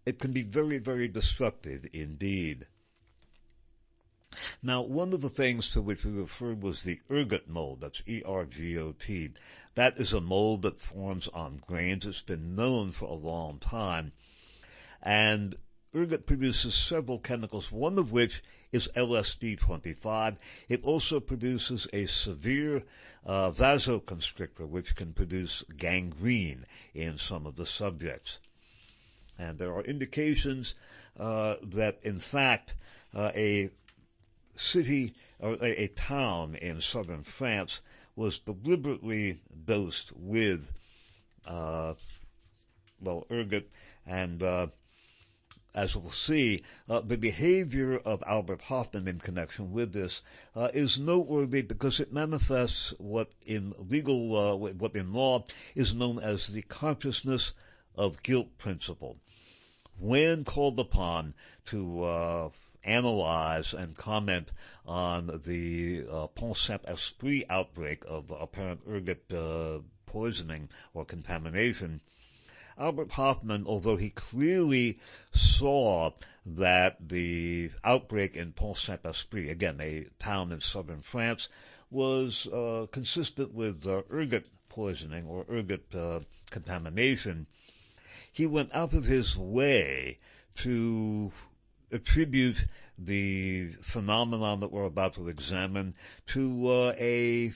[0.04, 2.66] it can be very, very destructive indeed.
[4.62, 7.80] Now, one of the things to which we referred was the ergot mold.
[7.80, 9.30] That's E-R-G-O-T.
[9.74, 12.04] That is a mold that forms on grains.
[12.04, 14.12] It's been known for a long time.
[15.02, 15.56] And
[15.94, 18.42] ergot produces several chemicals, one of which
[18.72, 20.36] is LSD-25.
[20.68, 22.82] It also produces a severe
[23.24, 28.38] uh, vasoconstrictor, which can produce gangrene in some of the subjects.
[29.38, 30.74] And there are indications
[31.18, 32.74] uh, that, in fact,
[33.14, 33.70] uh, a
[34.56, 37.80] city or a, a, town in southern France
[38.16, 40.72] was deliberately dosed with,
[41.46, 41.94] uh,
[43.00, 43.70] well, ergot
[44.04, 44.66] and uh,
[45.78, 50.22] as we'll see, uh, the behavior of Albert Hofmann in connection with this
[50.56, 55.44] uh, is noteworthy because it manifests what in legal, what in law
[55.76, 57.52] is known as the consciousness
[57.94, 59.18] of guilt principle.
[60.00, 61.34] When called upon
[61.66, 62.48] to uh,
[62.82, 64.50] analyze and comment
[64.84, 72.00] on the uh, Pont Saint-Esprit outbreak of apparent ergot uh, poisoning or contamination,
[72.78, 75.00] Albert Hofmann, although he clearly
[75.34, 76.12] saw
[76.46, 81.48] that the outbreak in Pont Saint-Esprit, again, a town in southern France,
[81.90, 86.20] was uh, consistent with uh, ergot poisoning or ergot uh,
[86.50, 87.46] contamination,
[88.32, 90.18] he went out of his way
[90.54, 91.32] to
[91.90, 92.66] attribute
[92.96, 95.94] the phenomenon that we're about to examine
[96.26, 97.52] to uh, a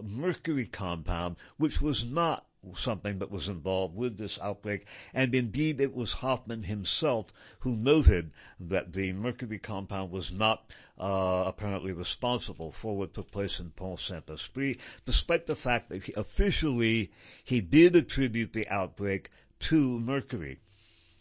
[0.00, 2.46] mercury compound, which was not
[2.76, 7.26] something that was involved with this outbreak, and indeed it was Hofmann himself
[7.60, 13.58] who noted that the mercury compound was not uh, apparently responsible for what took place
[13.58, 17.10] in Pont Saint-Esprit, despite the fact that he, officially
[17.42, 20.58] he did attribute the outbreak to mercury.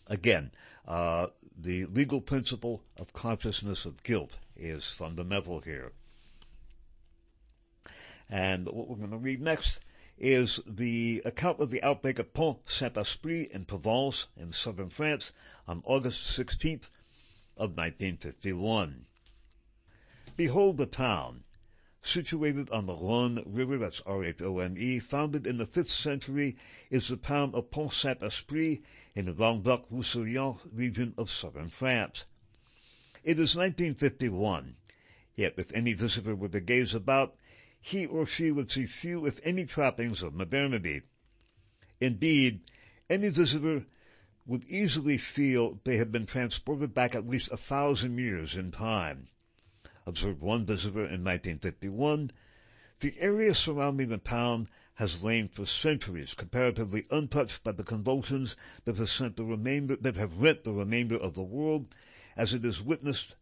[0.07, 0.51] Again,
[0.87, 1.27] uh,
[1.57, 5.91] the legal principle of consciousness of guilt is fundamental here.
[8.29, 9.79] And what we're going to read next
[10.21, 15.31] is the account of the outbreak of Pont Saint-Esprit in Provence in southern France
[15.67, 16.89] on August 16th
[17.57, 19.07] of 1951.
[20.37, 21.43] Behold the town,
[22.03, 26.55] situated on the Rhone River, that's R-H-O-N-E, founded in the 5th century,
[26.91, 28.83] is the town of Pont Saint-Esprit
[29.15, 32.25] in the Languedoc-Roussillon region of southern France.
[33.23, 34.75] It is 1951,
[35.35, 37.35] yet if any visitor were to gaze about,
[37.81, 41.01] he or she would see few, if any, trappings of modernity.
[41.99, 42.61] Indeed,
[43.09, 43.85] any visitor
[44.45, 49.27] would easily feel they had been transported back at least a thousand years in time.
[50.05, 52.31] Observed one visitor in 1951,
[52.99, 58.55] the area surrounding the town has lain for centuries comparatively untouched by the convulsions
[58.85, 61.93] that have sent the remainder, that have rent the remainder of the world,
[62.37, 63.35] as it is witnessed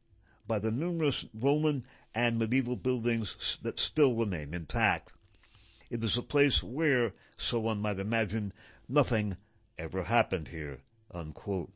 [0.48, 5.12] by the numerous Roman and medieval buildings that still remain intact.
[5.90, 8.54] It is a place where, so one might imagine,
[8.88, 9.38] nothing
[9.78, 10.80] ever happened here.
[11.12, 11.72] Unquote.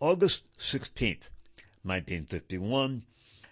[0.00, 1.30] August 16th,
[1.82, 3.04] 1951,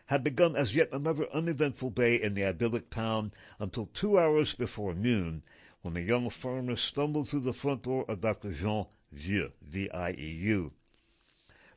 [0.06, 4.94] had begun as yet another uneventful day in the idyllic town until two hours before
[4.94, 5.42] noon,
[5.82, 8.52] when a young farmer stumbled through the front door of Dr.
[8.52, 10.72] Jean Vieux, V-I-E-U.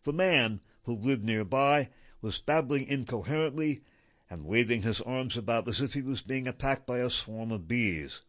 [0.04, 1.90] The man, who lived nearby,
[2.26, 3.84] was babbling incoherently
[4.32, 7.68] and waving his arms about as if he was being attacked by a swarm of
[7.68, 8.22] bees.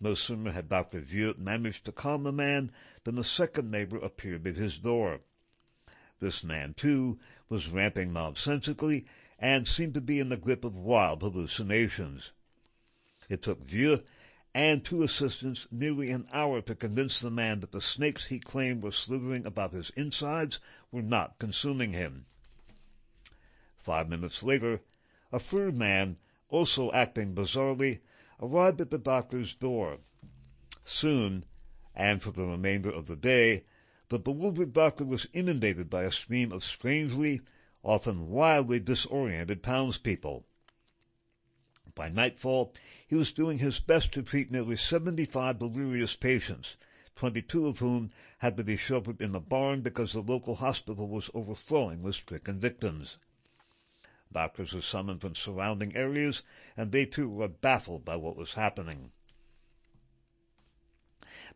[0.00, 0.98] No sooner had Dr.
[0.98, 2.72] Vieux managed to calm the man
[3.04, 5.20] than a second neighbor appeared at his door.
[6.18, 9.06] This man, too, was ramping nonsensically
[9.38, 12.32] and seemed to be in the grip of wild hallucinations.
[13.28, 14.02] It took Vieux
[14.52, 18.82] and two assistants nearly an hour to convince the man that the snakes he claimed
[18.82, 20.58] were slithering about his insides
[20.90, 22.26] were not consuming him.
[23.88, 24.82] Five minutes later,
[25.32, 26.18] a third man,
[26.50, 28.00] also acting bizarrely,
[28.38, 30.00] arrived at the doctor's door.
[30.84, 31.46] Soon,
[31.94, 33.64] and for the remainder of the day,
[34.10, 37.40] the bewildered doctor was inundated by a stream of strangely,
[37.82, 40.44] often wildly disoriented townspeople.
[41.94, 42.74] By nightfall,
[43.06, 46.76] he was doing his best to treat nearly 75 delirious patients,
[47.16, 51.30] 22 of whom had to be sheltered in the barn because the local hospital was
[51.32, 53.16] overflowing with stricken victims.
[54.30, 56.42] Doctors were summoned from surrounding areas,
[56.76, 59.10] and they too were baffled by what was happening.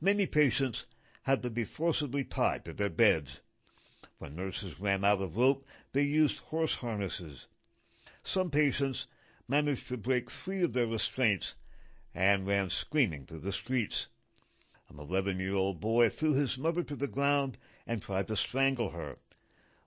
[0.01, 0.87] Many patients
[1.25, 3.41] had to be forcibly tied to their beds.
[4.16, 7.47] When nurses ran out of rope, they used horse harnesses.
[8.25, 9.07] Some patients
[9.47, 11.53] managed to break free of their restraints
[12.14, 14.07] and ran screaming through the streets.
[14.89, 19.18] An eleven-year-old boy threw his mother to the ground and tried to strangle her.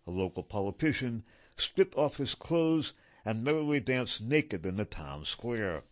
[0.05, 1.23] A local politician
[1.57, 2.93] stripped off his clothes,
[3.23, 5.83] and merrily danced naked in the town square.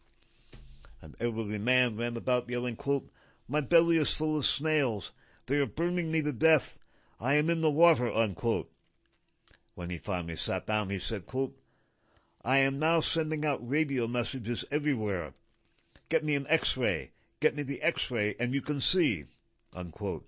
[1.01, 3.09] An elderly man ran about yelling, quote,
[3.47, 5.11] My belly is full of snails.
[5.47, 6.78] They are burning me to death.
[7.20, 8.72] I am in the water, unquote.
[9.76, 11.57] When he finally sat down, he said, quote,
[12.43, 15.34] I am now sending out radio messages everywhere.
[16.09, 17.11] Get me an x-ray.
[17.39, 19.26] Get me the x-ray and you can see,
[19.74, 20.28] unquote.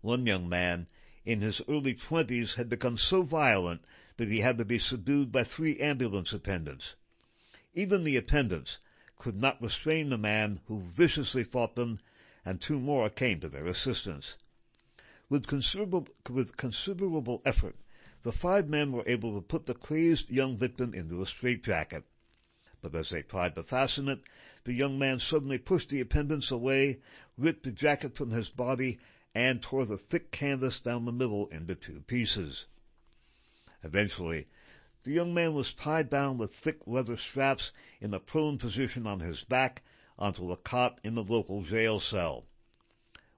[0.00, 0.86] One young man
[1.28, 3.82] in his early twenties had become so violent
[4.16, 6.94] that he had to be subdued by three ambulance attendants.
[7.74, 8.78] Even the attendants
[9.18, 12.00] could not restrain the man who viciously fought them,
[12.46, 14.36] and two more came to their assistance.
[15.28, 17.76] With considerable, with considerable effort,
[18.22, 22.04] the five men were able to put the crazed young victim into a straitjacket.
[22.80, 24.20] But as they tried to fasten it,
[24.64, 27.00] the young man suddenly pushed the attendants away,
[27.36, 28.98] ripped the jacket from his body,
[29.34, 32.66] and tore the thick canvas down the middle into two pieces.
[33.82, 34.46] Eventually,
[35.04, 39.20] the young man was tied down with thick leather straps in a prone position on
[39.20, 39.82] his back
[40.18, 42.44] onto a cot in the local jail cell.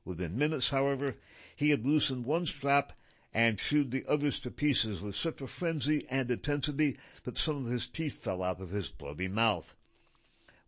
[0.05, 1.17] Within minutes, however,
[1.55, 2.93] he had loosened one strap
[3.33, 7.71] and chewed the others to pieces with such a frenzy and intensity that some of
[7.71, 9.75] his teeth fell out of his bloody mouth.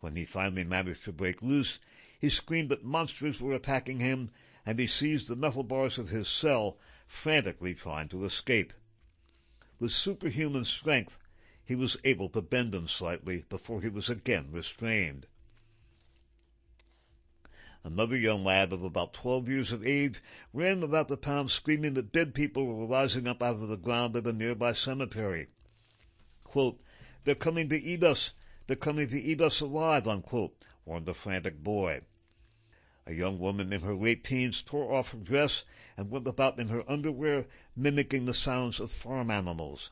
[0.00, 1.78] When he finally managed to break loose,
[2.20, 4.30] he screamed that monsters were attacking him,
[4.64, 8.72] and he seized the metal bars of his cell, frantically trying to escape.
[9.78, 11.18] With superhuman strength,
[11.64, 15.26] he was able to bend them slightly before he was again restrained.
[17.84, 22.12] Another young lad of about twelve years of age ran about the town screaming that
[22.12, 25.48] dead people were rising up out of the ground at a nearby cemetery.
[26.44, 26.80] Quote,
[27.24, 28.32] they're coming to eat us.
[28.68, 30.54] They're coming to eat us alive, unquote,
[30.84, 32.02] warned the frantic boy.
[33.05, 35.64] A young woman in her late teens tore off her dress
[35.96, 39.90] and went about in her underwear, mimicking the sounds of farm animals.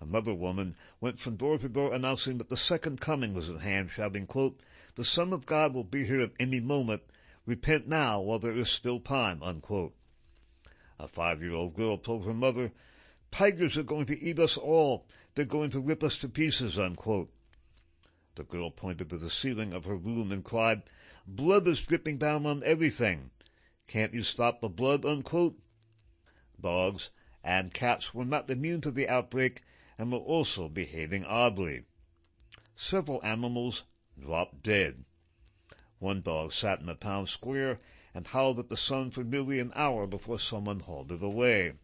[0.00, 3.90] Another woman went from door to door announcing that the second coming was at hand,
[3.90, 4.60] shouting, quote,
[4.94, 7.02] the Son of God will be here at any moment.
[7.46, 9.94] Repent now while there is still time, unquote.
[10.98, 12.72] A five-year-old girl told her mother,
[13.30, 15.06] Tigers are going to eat us all.
[15.34, 17.32] They're going to rip us to pieces, unquote.
[18.34, 20.82] The girl pointed to the ceiling of her room and cried,
[21.30, 23.30] Blood is dripping down on everything.
[23.86, 25.60] Can't you stop the blood, unquote?
[26.58, 27.10] Dogs
[27.44, 29.60] and cats were not immune to the outbreak
[29.98, 31.84] and were also behaving oddly.
[32.76, 33.82] Several animals
[34.18, 35.04] dropped dead.
[35.98, 37.78] One dog sat in the town square
[38.14, 41.74] and howled at the sun for nearly an hour before someone hauled it away.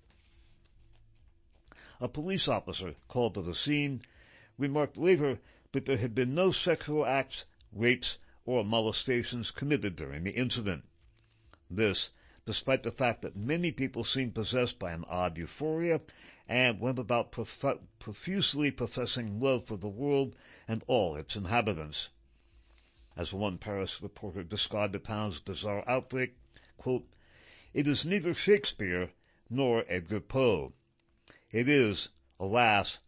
[2.00, 4.00] A police officer called to the scene
[4.56, 5.38] remarked later
[5.72, 10.84] that there had been no sexual acts, rapes, or molestations committed during the incident.
[11.70, 12.10] This,
[12.46, 16.00] despite the fact that many people seemed possessed by an odd euphoria
[16.48, 20.36] and went about prof- profusely professing love for the world
[20.68, 22.10] and all its inhabitants
[23.16, 26.36] as one Paris reporter described the town's bizarre outbreak,
[26.76, 27.06] quote,
[27.72, 29.10] it is neither Shakespeare
[29.48, 30.72] nor Edgar Poe.
[31.50, 32.08] It is,
[32.40, 32.98] alas,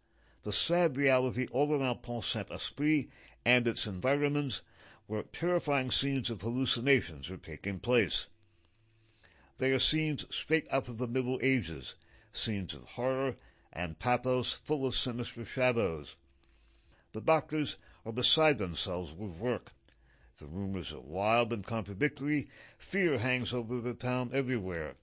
[0.43, 3.09] the sad reality all around Pont Saint-Esprit
[3.43, 4.61] and its environments
[5.07, 8.27] where terrifying scenes of hallucinations are taking place.
[9.57, 11.95] They are scenes straight out of the Middle Ages,
[12.33, 13.37] scenes of horror
[13.73, 16.15] and pathos full of sinister shadows.
[17.13, 19.71] The doctors are beside themselves with work.
[20.39, 22.49] The rumors are wild and contradictory.
[22.77, 24.95] Fear hangs over the town everywhere.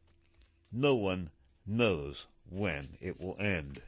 [0.71, 1.31] No one
[1.67, 3.83] knows when it will end.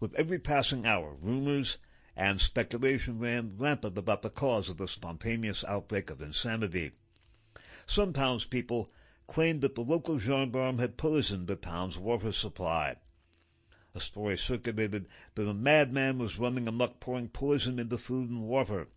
[0.00, 1.76] With every passing hour, rumors
[2.18, 6.90] and speculation ran rampant about the cause of the spontaneous outbreak of insanity.
[7.86, 8.90] Some townspeople
[9.28, 12.96] claimed that the local gendarme had poisoned the town's water supply.
[13.94, 15.06] A story circulated
[15.36, 18.88] that a madman was running amok pouring poison into food and water.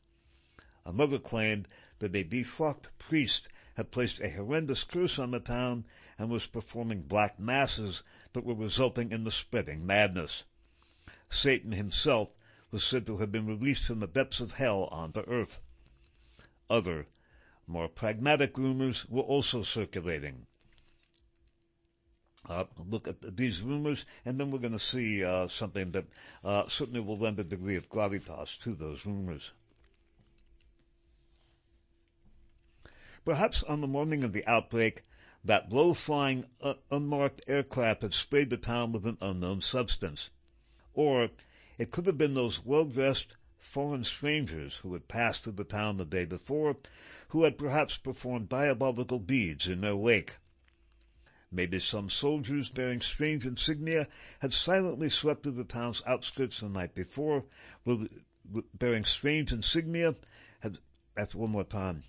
[0.83, 1.67] Another claimed
[1.99, 5.85] that a defrocked priest had placed a horrendous curse on the town
[6.17, 8.01] and was performing black masses
[8.33, 10.43] that were resulting in the spreading madness.
[11.29, 12.29] Satan himself
[12.71, 15.61] was said to have been released from the depths of hell onto earth.
[16.69, 17.07] Other,
[17.67, 20.47] more pragmatic rumors were also circulating
[22.49, 26.05] uh, look at these rumors, and then we're going to see uh, something that
[26.43, 29.51] uh, certainly will lend a degree of gravitas to those rumors.
[33.23, 35.03] Perhaps on the morning of the outbreak,
[35.43, 40.29] that low-flying, uh, unmarked aircraft had sprayed the town with an unknown substance.
[40.93, 41.29] Or
[41.81, 46.05] it could have been those well-dressed foreign strangers who had passed through the town the
[46.05, 46.77] day before,
[47.29, 50.35] who had perhaps performed diabolical deeds in their wake.
[51.51, 54.07] Maybe some soldiers bearing strange insignia
[54.41, 57.45] had silently swept through the town's outskirts the night before,
[58.75, 60.15] bearing strange insignia
[60.59, 60.77] had,
[61.17, 62.03] after one more time.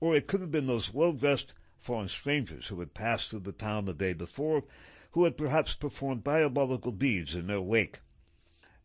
[0.00, 3.84] Or it could have been those well-dressed foreign strangers who had passed through the town
[3.84, 4.64] the day before,
[5.12, 8.00] who had perhaps performed diabolical deeds in their wake.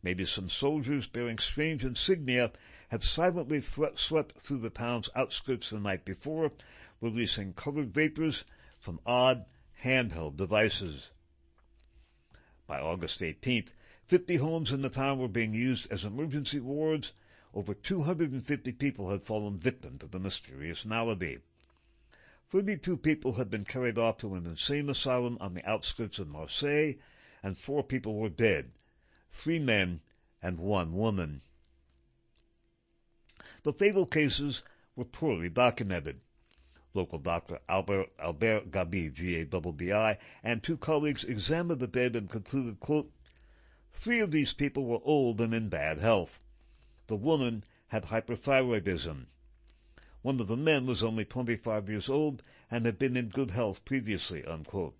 [0.02, 2.52] Maybe some soldiers bearing strange insignia
[2.88, 6.52] had silently swept through the town's outskirts the night before,
[7.00, 8.44] releasing colored vapors
[8.78, 9.46] from odd
[9.82, 11.10] handheld devices.
[12.66, 13.68] By August 18th,
[14.04, 17.12] 50 homes in the town were being used as emergency wards.
[17.54, 21.38] Over 250 people had fallen victim to the mysterious malady.
[22.48, 26.94] 32 people had been carried off to an insane asylum on the outskirts of Marseille,
[27.42, 28.70] and four people were dead,
[29.30, 30.00] three men
[30.40, 31.42] and one woman.
[33.64, 34.62] The fatal cases
[34.94, 36.20] were poorly documented.
[36.94, 43.12] Local doctor Albert, Albert Gabbi, G-A-B-B-I, and two colleagues examined the dead and concluded, quote,
[43.92, 46.44] Three of these people were old and in bad health.
[47.08, 49.26] The woman had hyperthyroidism.
[50.22, 53.84] One of the men was only 25 years old and had been in good health
[53.84, 54.96] previously, unquote.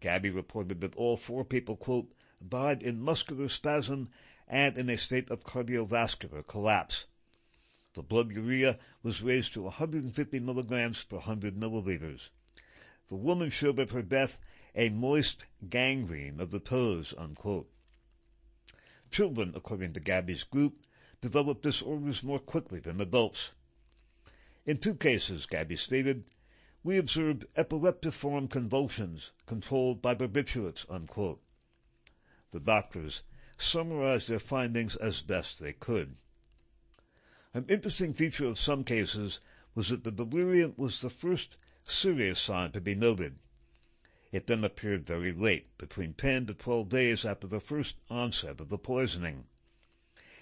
[0.00, 2.12] Gabbi reported that all four people, quote,
[2.46, 4.08] died in muscular spasm
[4.48, 7.06] and in a state of cardiovascular collapse.
[7.94, 12.28] The blood urea was raised to 150 milligrams per 100 milliliters.
[13.08, 14.38] The woman showed at her death
[14.74, 17.68] a moist gangrene of the toes, unquote.
[19.10, 20.78] Children, according to Gabbi's group,
[21.20, 23.50] develop disorders more quickly than adults.
[24.66, 26.24] In two cases, Gabbi stated,
[26.82, 31.42] we observed epileptiform convulsions controlled by barbiturates, unquote.
[32.50, 33.22] The doctors
[33.56, 36.16] summarized their findings as best they could.
[37.54, 39.40] An interesting feature of some cases
[39.74, 43.38] was that the delirium was the first serious sign to be noted.
[44.30, 48.68] It then appeared very late, between 10 to 12 days after the first onset of
[48.68, 49.46] the poisoning.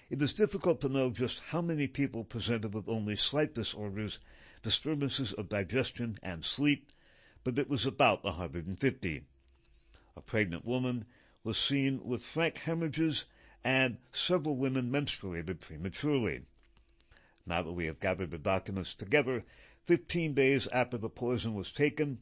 [0.09, 4.17] It is difficult to know just how many people presented with only slight disorders,
[4.63, 6.91] disturbances of digestion and sleep,
[7.43, 9.23] but it was about 150.
[10.15, 11.05] A pregnant woman
[11.43, 13.25] was seen with frank hemorrhages
[13.63, 16.41] and several women menstruated prematurely.
[17.45, 19.45] Now that we have gathered the documents together,
[19.85, 22.17] 15 days after the poison was taken,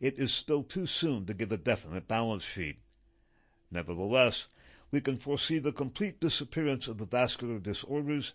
[0.00, 2.80] it is still too soon to give a definite balance sheet.
[3.70, 4.48] Nevertheless,
[4.90, 8.32] we can foresee the complete disappearance of the vascular disorders,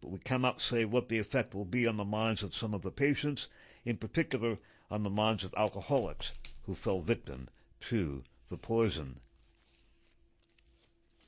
[0.00, 2.82] but we cannot say what the effect will be on the minds of some of
[2.82, 3.48] the patients,
[3.84, 4.58] in particular
[4.90, 6.32] on the minds of alcoholics
[6.66, 7.48] who fell victim
[7.80, 9.20] to the poison.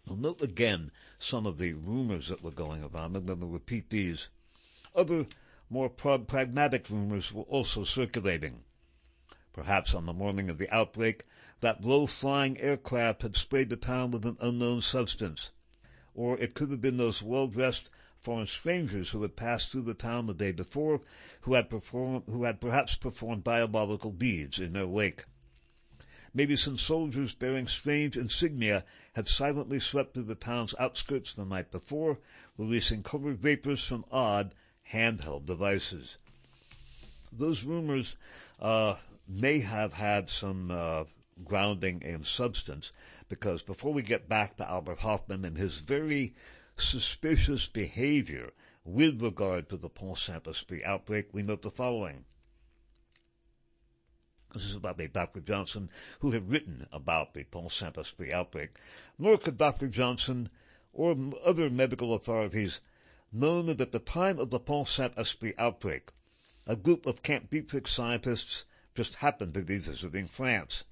[0.07, 3.17] Note again some of the rumors that were going around.
[3.17, 4.29] I'm going to repeat these.
[4.95, 5.27] Other,
[5.71, 8.65] more pragmatic rumors were also circulating.
[9.53, 11.25] Perhaps on the morning of the outbreak,
[11.65, 15.49] that low-flying aircraft had sprayed the town with an unknown substance.
[16.15, 17.89] Or it could have been those well-dressed
[18.21, 21.01] foreign strangers who had passed through the town the day before,
[21.41, 25.25] who had performed, who had perhaps performed diabolical deeds in their wake.
[26.35, 28.85] Maybe some soldiers bearing strange insignia
[29.15, 32.19] had silently swept through the town's outskirts the night before,
[32.59, 34.55] releasing colored vapors from odd,
[34.93, 36.19] handheld devices.
[37.33, 38.17] Those rumors
[38.61, 38.97] uh,
[39.27, 41.05] may have had some uh,
[41.43, 42.93] grounding in substance,
[43.29, 46.35] because before we get back to Albert Hofmann and his very
[46.77, 48.53] suspicious behavior
[48.85, 52.25] with regard to the Pont Saint-Esprit outbreak, we note the following.
[54.53, 55.41] This is about Dr.
[55.41, 58.77] Johnson who had written about the Pont Saint-Esprit outbreak.
[59.19, 59.89] Nor could Dr.
[59.89, 60.49] Johnson
[60.93, 62.79] or other medical authorities
[63.33, 66.13] known that at the time of the Pont Saint-Esprit outbreak,
[66.69, 68.63] a group of Camp Detrick scientists
[68.95, 70.85] just happened to be visiting France.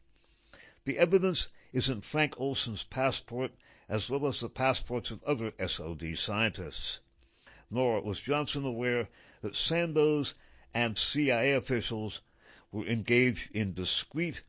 [0.85, 3.53] The evidence is in Frank Olson's passport
[3.89, 6.99] as well as the passports of other SOD scientists.
[7.71, 9.09] Nor was Johnson aware
[9.43, 10.35] that Sandoz
[10.75, 12.21] and CIA officials
[12.73, 14.43] were engaged in discreet,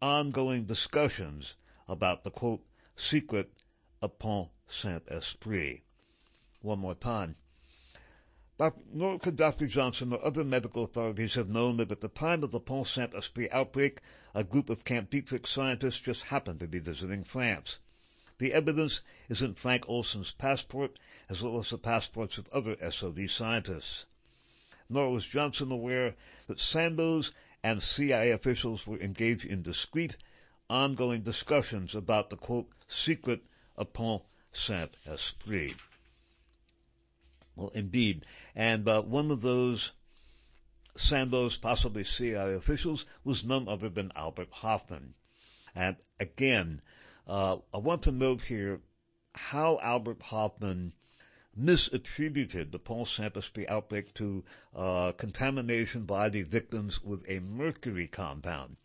[0.00, 1.54] ongoing discussions
[1.88, 2.64] about the quote,
[2.96, 3.50] secret
[4.00, 5.82] of Pont Saint-Esprit
[6.60, 7.36] one more time.
[8.92, 9.68] Nor could Dr.
[9.68, 13.48] Johnson or other medical authorities have known that at the time of the Pont Saint-Esprit
[13.52, 14.00] outbreak,
[14.34, 17.78] a group of Camp Detrick scientists just happened to be visiting France.
[18.38, 20.98] The evidence is in Frank Olson's passport,
[21.28, 24.06] as well as the passports of other SOD scientists.
[24.88, 26.16] Nor was Johnson aware
[26.48, 27.30] that Sandoz
[27.62, 30.16] and CIA officials were engaged in discreet,
[30.68, 33.44] ongoing discussions about the quote, secret
[33.76, 35.76] of Pont Saint-Esprit.
[37.58, 38.24] Well, indeed.
[38.54, 39.90] And uh, one of those
[40.96, 45.14] Sandoz, possibly CIA officials, was none other than Albert Hofmann.
[45.74, 46.82] And again,
[47.26, 48.80] uh, I want to note here
[49.32, 50.92] how Albert Hofmann
[51.60, 54.44] misattributed the Saint-Esprit outbreak to
[54.76, 58.76] uh, contamination by the victims with a mercury compound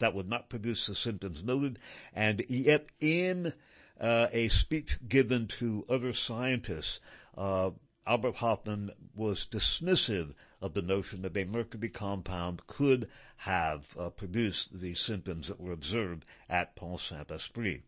[0.00, 1.78] that would not produce the symptoms noted,
[2.12, 3.52] and yet in
[4.00, 6.98] uh, a speech given to other scientists,
[7.36, 7.70] uh,
[8.08, 14.78] Albert Hofmann was dismissive of the notion that a mercury compound could have uh, produced
[14.78, 17.82] the symptoms that were observed at Pont Saint-Esprit.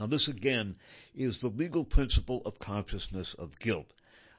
[0.00, 0.76] Now this again
[1.14, 3.92] is the legal principle of consciousness of guilt.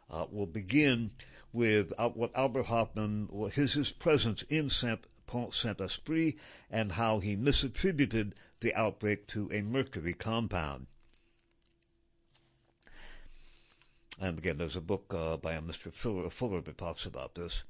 [0.10, 1.12] Uh, we'll begin
[1.52, 6.38] with uh, what Albert Hofmann, his, his presence in Saint, Pont Saint-Esprit
[6.72, 10.88] and how he misattributed the outbreak to a mercury compound.
[14.20, 15.92] And again, there's a book uh, by a Mr.
[15.92, 17.64] Fuller, Fuller that talks about this.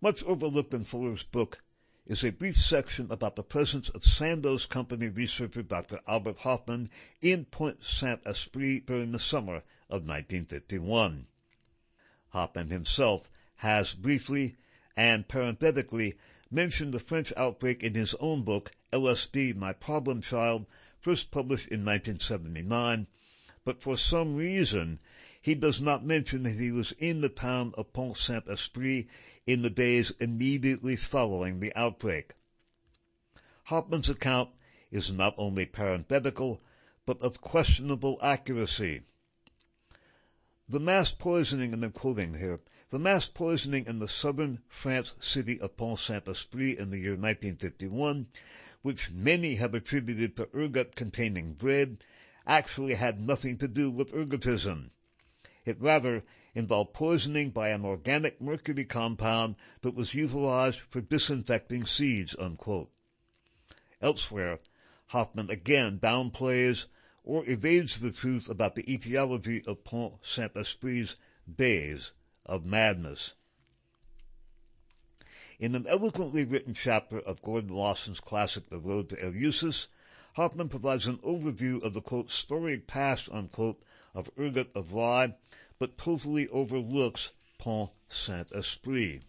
[0.00, 1.60] Much overlooked in Fuller's book
[2.06, 6.00] is a brief section about the presence of Sandoz Company researcher Dr.
[6.08, 6.88] Albert Hofmann
[7.20, 11.26] in Pont Saint-Esprit during the summer of 1951.
[12.30, 14.56] Hofmann himself has briefly
[14.96, 16.14] and parenthetically
[16.50, 20.66] mentioned the French outbreak in his own book, LSD, My Problem Child,
[20.98, 23.06] first published in 1979,
[23.68, 24.98] but for some reason
[25.42, 29.06] he does not mention that he was in the town of Pont Saint-Esprit
[29.46, 32.32] in the days immediately following the outbreak.
[33.64, 34.48] Hofmann's account
[34.90, 36.62] is not only parenthetical,
[37.04, 39.02] but of questionable accuracy.
[40.66, 45.60] The mass poisoning, and I'm quoting here, the mass poisoning in the southern France city
[45.60, 48.28] of Pont Saint-Esprit in the year 1951,
[48.80, 51.98] which many have attributed to ergot containing bread,
[52.48, 54.90] actually had nothing to do with ergotism.
[55.64, 56.24] It rather
[56.54, 62.90] involved poisoning by an organic mercury compound that was utilized for disinfecting seeds, unquote.
[64.00, 64.58] Elsewhere,
[65.08, 66.86] Hofmann again downplays
[67.22, 71.16] or evades the truth about the etiology of Pont Saint-Esprit's
[71.56, 72.12] days
[72.46, 73.34] of madness.
[75.58, 79.88] In an eloquently written chapter of Gordon Wasson's classic The Road to Eleusis,
[80.38, 83.82] Hofmann provides an overview of the quote, storied past, unquote,
[84.14, 85.34] of Ergot of Rye
[85.80, 89.22] but totally overlooks Pont Saint-Esprit.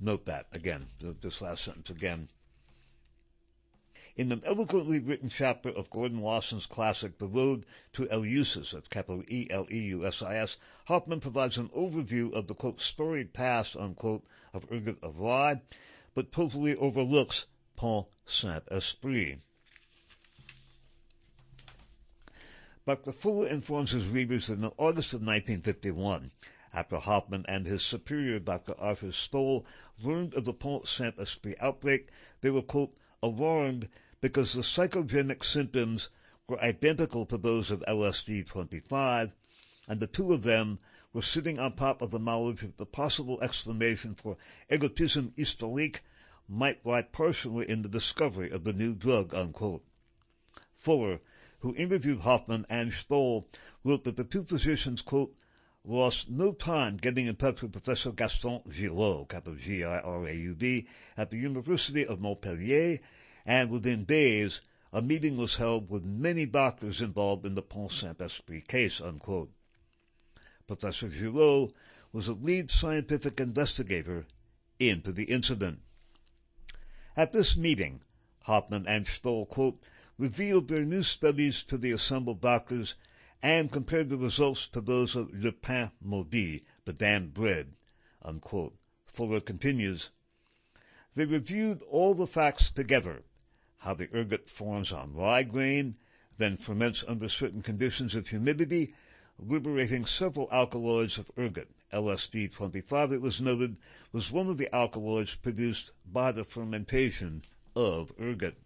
[0.00, 0.88] Note that again,
[1.20, 2.30] this last sentence again.
[4.16, 9.22] In an eloquently written chapter of Gordon Wasson's classic The Road to Eleusis, that's capital
[9.28, 10.56] E-L-E-U-S-I-S,
[10.86, 15.60] Hofmann provides an overview of the quote, storied past, unquote, of Ergot of Rye,
[16.16, 17.46] but totally overlooks
[17.76, 19.38] Pont Saint-Esprit.
[22.84, 23.12] Dr.
[23.12, 26.32] Fuller informs his readers that in August of 1951,
[26.74, 28.74] after Hofmann and his superior, Dr.
[28.78, 29.64] Arthur Stoll,
[30.02, 32.08] learned of the Pont Saint-Esprit outbreak,
[32.40, 33.88] they were, quote, alarmed
[34.20, 36.08] because the psychogenic symptoms
[36.48, 39.32] were identical to those of LSD-25,
[39.86, 40.78] and the two of them
[41.12, 44.36] were sitting on top of the knowledge of the possible explanation for
[44.70, 46.00] ergotism hystérique
[46.52, 49.84] might lie personally in the discovery of the new drug, unquote.
[50.76, 51.20] Fuller
[51.62, 53.48] who interviewed Hofmann and Stoll,
[53.84, 55.32] wrote that the two physicians, quote,
[55.84, 62.04] lost no time getting in touch with Professor Gaston Giraud, capital G-I-R-A-U-D, at the University
[62.04, 62.98] of Montpellier,
[63.46, 64.60] and within days,
[64.92, 69.52] a meeting was held with many doctors involved in the Pont Saint-Esprit case, unquote.
[70.66, 71.72] Professor Giraud
[72.12, 74.26] was a lead scientific investigator
[74.80, 75.78] into the incident.
[77.14, 78.00] At this meeting,
[78.44, 79.82] Hofmann and Stoll, quote,
[80.16, 82.94] revealed their new studies to the assembled doctors
[83.42, 87.74] and compared the results to those of Le Pain Maudit, the damned bread.
[88.22, 88.78] Unquote.
[89.04, 90.08] Fuller continues,
[91.14, 93.24] They reviewed all the facts together,
[93.78, 95.96] how the ergot forms on rye grain,
[96.38, 98.94] then ferments under certain conditions of humidity,
[99.38, 101.68] liberating several alkaloids of ergot.
[101.92, 103.76] LSD-25, it was noted,
[104.12, 107.42] was one of the alkaloids produced by the fermentation
[107.76, 108.56] of ergot.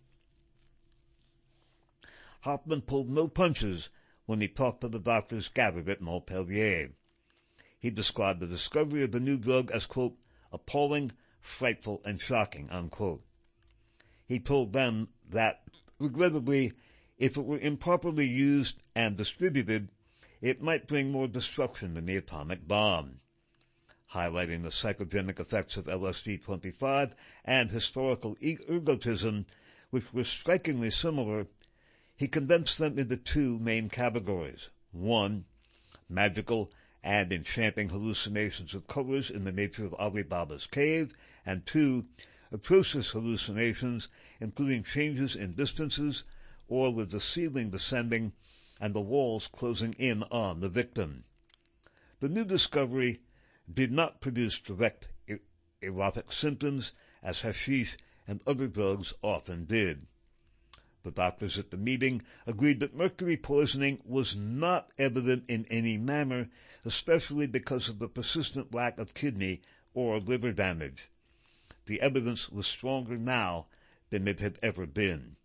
[2.40, 3.88] Hofmann pulled no punches
[4.26, 6.92] when he talked to the doctors gathered at Montpellier.
[7.78, 10.16] He described the discovery of the new drug as, quote,
[10.52, 13.24] appalling, frightful, and shocking, unquote.
[14.26, 15.62] He told them that,
[15.98, 16.72] regrettably,
[17.18, 19.90] if it were improperly used and distributed,
[20.40, 23.20] it might bring more destruction than the atomic bomb.
[24.12, 27.12] Highlighting the psychogenic effects of LSD-25
[27.44, 29.46] and historical ergotism,
[29.90, 31.46] which were strikingly similar
[32.18, 34.70] he condensed them into two main categories.
[34.90, 35.44] One,
[36.08, 36.72] magical
[37.02, 41.14] and enchanting hallucinations of colors in the nature of Ali Baba's cave,
[41.44, 42.06] and two,
[42.50, 44.08] atrocious hallucinations,
[44.40, 46.24] including changes in distances,
[46.68, 48.32] or with the ceiling descending
[48.80, 51.24] and the walls closing in on the victim.
[52.20, 53.20] The new discovery
[53.72, 55.08] did not produce direct
[55.82, 57.96] erotic symptoms as hashish
[58.26, 60.06] and other drugs often did.
[61.02, 66.48] The doctors at the meeting agreed that mercury poisoning was not evident in any manner,
[66.84, 69.62] especially because of the persistent lack of kidney
[69.94, 71.08] or liver damage.
[71.86, 73.66] The evidence was stronger now
[74.10, 75.36] than it had ever been.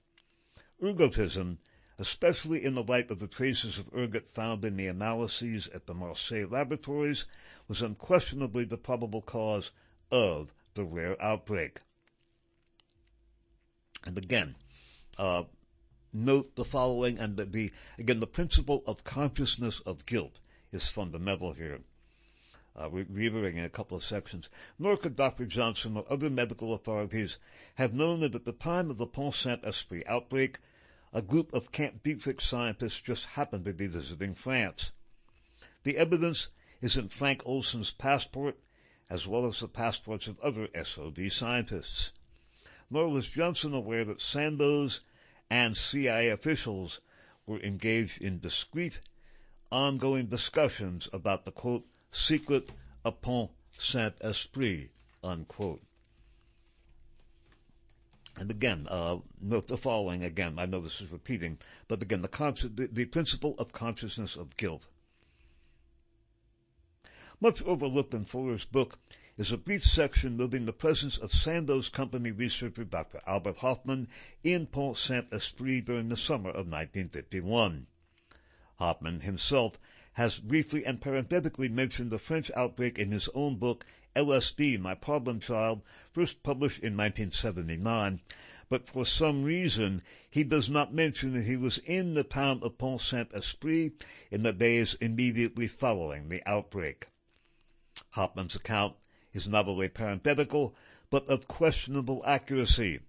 [0.81, 1.59] Ergotism,
[2.01, 5.93] especially in the light of the traces of ergot found in the analyses at the
[5.93, 7.25] Marseille laboratories,
[7.67, 9.69] was unquestionably the probable cause
[10.11, 11.79] of the rare outbreak.
[14.03, 14.55] And again,
[15.19, 15.43] uh,
[16.11, 20.39] note the following, and the, the, again, the principle of consciousness of guilt
[20.71, 21.81] is fundamental here.
[22.75, 24.49] Uh, reiterating a couple of sections.
[24.79, 25.45] Nor could Dr.
[25.45, 27.37] Johnson or other medical authorities
[27.75, 30.57] have known that at the time of the Pont Saint-Esprit outbreak,
[31.13, 34.91] a group of Camp Detrick scientists just happened to be visiting France.
[35.83, 36.47] The evidence
[36.81, 38.57] is in Frank Olson's passport,
[39.09, 42.11] as well as the passports of other SOD scientists.
[42.89, 45.01] Nor was Johnson aware that Sandoz
[45.49, 47.01] and CIA officials
[47.45, 48.99] were engaged in discreet,
[49.69, 52.71] ongoing discussions about the quote, secret
[53.03, 54.91] of Pont Saint-Esprit,
[55.23, 55.81] unquote.
[58.37, 60.57] And again, uh, note the following again.
[60.57, 64.83] I know this is repeating, but again, the, the, the principle of consciousness of guilt.
[67.39, 68.99] Much overlooked in Fuller's book
[69.37, 73.19] is a brief section noting the presence of Sandoz Company researcher Dr.
[73.25, 74.07] Albert Hofmann
[74.43, 77.87] in Pont Saint-Esprit during the summer of 1951.
[78.75, 79.79] Hofmann himself
[80.13, 83.85] has briefly and parenthetically mentioned the French outbreak in his own book,
[84.15, 85.81] LSD, My Problem Child,
[86.11, 88.19] first published in 1979,
[88.69, 92.77] but for some reason he does not mention that he was in the town of
[92.77, 97.07] Pont Saint-Esprit in the days immediately following the outbreak.
[98.11, 98.95] Hofmann's account
[99.33, 100.75] is not only parenthetical,
[101.09, 102.99] but of questionable accuracy.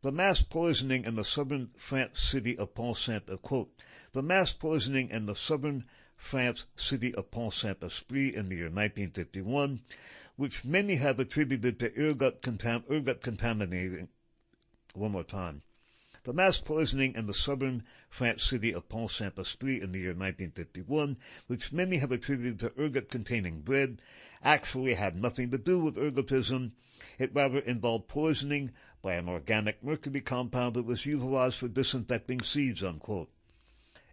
[0.00, 3.70] The mass poisoning in the southern France city of Pont Saint, uh, quote,
[4.12, 5.84] the mass poisoning in the southern
[6.16, 9.82] France city of Pont Saint-Esprit in the year 1951,
[10.36, 14.08] which many have attributed to ergot, contam- contaminating,
[14.94, 15.62] one more time,
[16.24, 21.16] the mass poisoning in the southern France city of Pont Saint-Esprit in the year 1951,
[21.46, 24.00] which many have attributed to ergot-containing bread,
[24.42, 26.72] actually had nothing to do with ergotism.
[27.18, 32.82] It rather involved poisoning by an organic mercury compound that was utilized for disinfecting seeds,
[32.82, 33.30] unquote.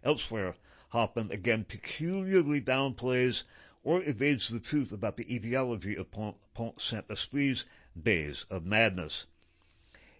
[0.06, 0.54] Elsewhere,
[0.90, 3.42] Hofmann again peculiarly downplays
[3.82, 6.36] or evades the truth about the etiology of Pont,
[6.80, 7.64] Saint-Esprit's
[8.00, 9.26] days of madness.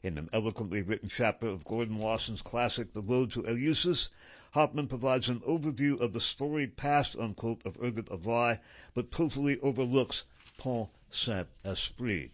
[0.03, 4.09] In an eloquently written chapter of Gordon Wasson's classic The Road to Eleusis,
[4.55, 8.59] Hofmann provides an overview of the storied past, unquote, of Ergot of Rye,
[8.93, 10.25] but totally overlooks
[10.59, 12.33] Pont Saint-Esprit.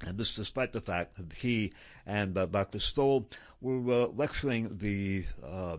[0.00, 1.72] And this despite the fact that he
[2.04, 2.80] and uh, Dr.
[2.80, 3.28] Stoll
[3.60, 5.76] were uh, lecturing the uh,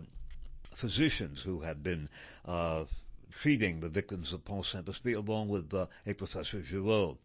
[0.74, 2.08] physicians who had been
[2.44, 2.84] uh,
[3.30, 7.18] treating the victims of Pont Saint-Esprit along with a Professor Giraud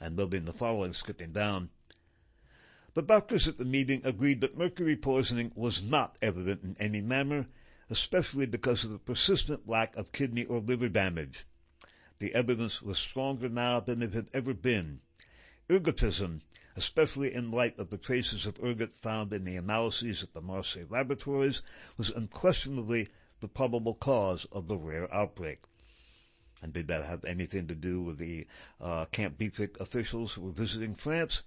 [0.00, 1.70] and noting the following, skipping down.
[2.94, 7.46] The doctors at the meeting agreed that mercury poisoning was not evident in any manner,
[7.88, 11.46] especially because of the persistent lack of kidney or liver damage.
[12.18, 15.00] The evidence was stronger now than it had ever been.
[15.70, 16.40] Ergotism,
[16.74, 20.86] especially in light of the traces of ergot found in the analyses at the Marseille
[20.90, 21.62] laboratories,
[21.96, 23.08] was unquestionably
[23.38, 25.60] the probable cause of the rare outbreak.
[26.60, 28.48] And did that have anything to do with the
[28.80, 31.44] uh, Camp Detrick officials who were visiting France?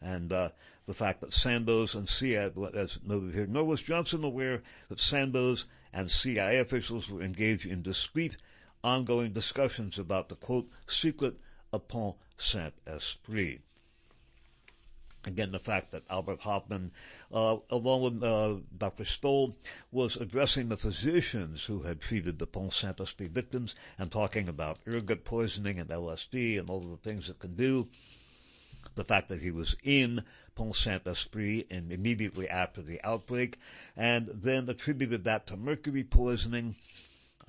[0.00, 0.48] And uh,
[0.86, 5.66] the fact that Sandoz and CIA, as noted here, nor was Johnson aware that Sandoz
[5.92, 8.38] and CIA officials were engaged in discreet,
[8.82, 11.36] ongoing discussions about the quote secret
[12.40, 13.60] of Pont Saint-Esprit.
[15.26, 16.92] Again, the fact that Albert Hofmann,
[17.30, 19.04] uh, along with uh, Dr.
[19.04, 19.54] Stoll,
[19.92, 25.24] was addressing the physicians who had treated the Pont Saint-Esprit victims and talking about ergot
[25.26, 27.88] poisoning and LSD and all the things it can do.
[28.94, 30.24] The fact that he was in
[30.54, 33.58] Pont Saint-Esprit and immediately after the outbreak,
[33.94, 36.76] and then attributed that to mercury poisoning,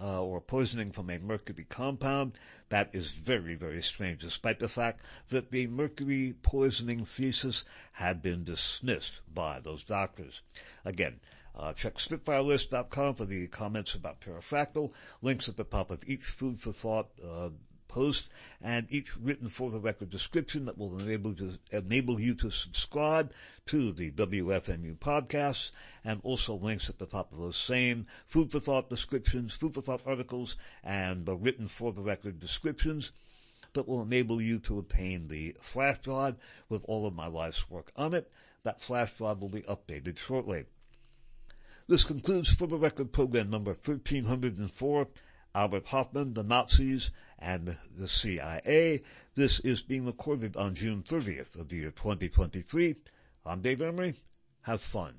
[0.02, 2.34] uh, or poisoning from a mercury compound,
[2.70, 8.44] that is very, very strange, despite the fact that the mercury poisoning thesis had been
[8.44, 10.42] dismissed by those doctors.
[10.84, 11.20] Again,
[11.56, 14.92] uh, check SpitfireList.com for the comments about Perifractal,
[15.22, 17.50] links at the top of each food for thought uh,
[17.92, 18.24] post
[18.62, 23.32] and each written for the record description that will enable to enable you to subscribe
[23.66, 25.72] to the WFMU podcasts
[26.04, 29.82] and also links at the top of those same food for thought descriptions, food for
[29.82, 33.12] thought articles, and the written for the record descriptions
[33.74, 36.36] that will enable you to obtain the flash drive
[36.70, 38.32] with all of my life's work on it.
[38.64, 40.66] That flash drive will be updated shortly.
[41.88, 45.08] This concludes for the record program number 1304.
[45.54, 47.12] Albert Hofmann, the Nazis,
[47.42, 49.02] and the CIA.
[49.36, 52.96] This is being recorded on June 30th of the year 2023.
[53.46, 54.16] I'm Dave Emory.
[54.62, 55.16] Have fun.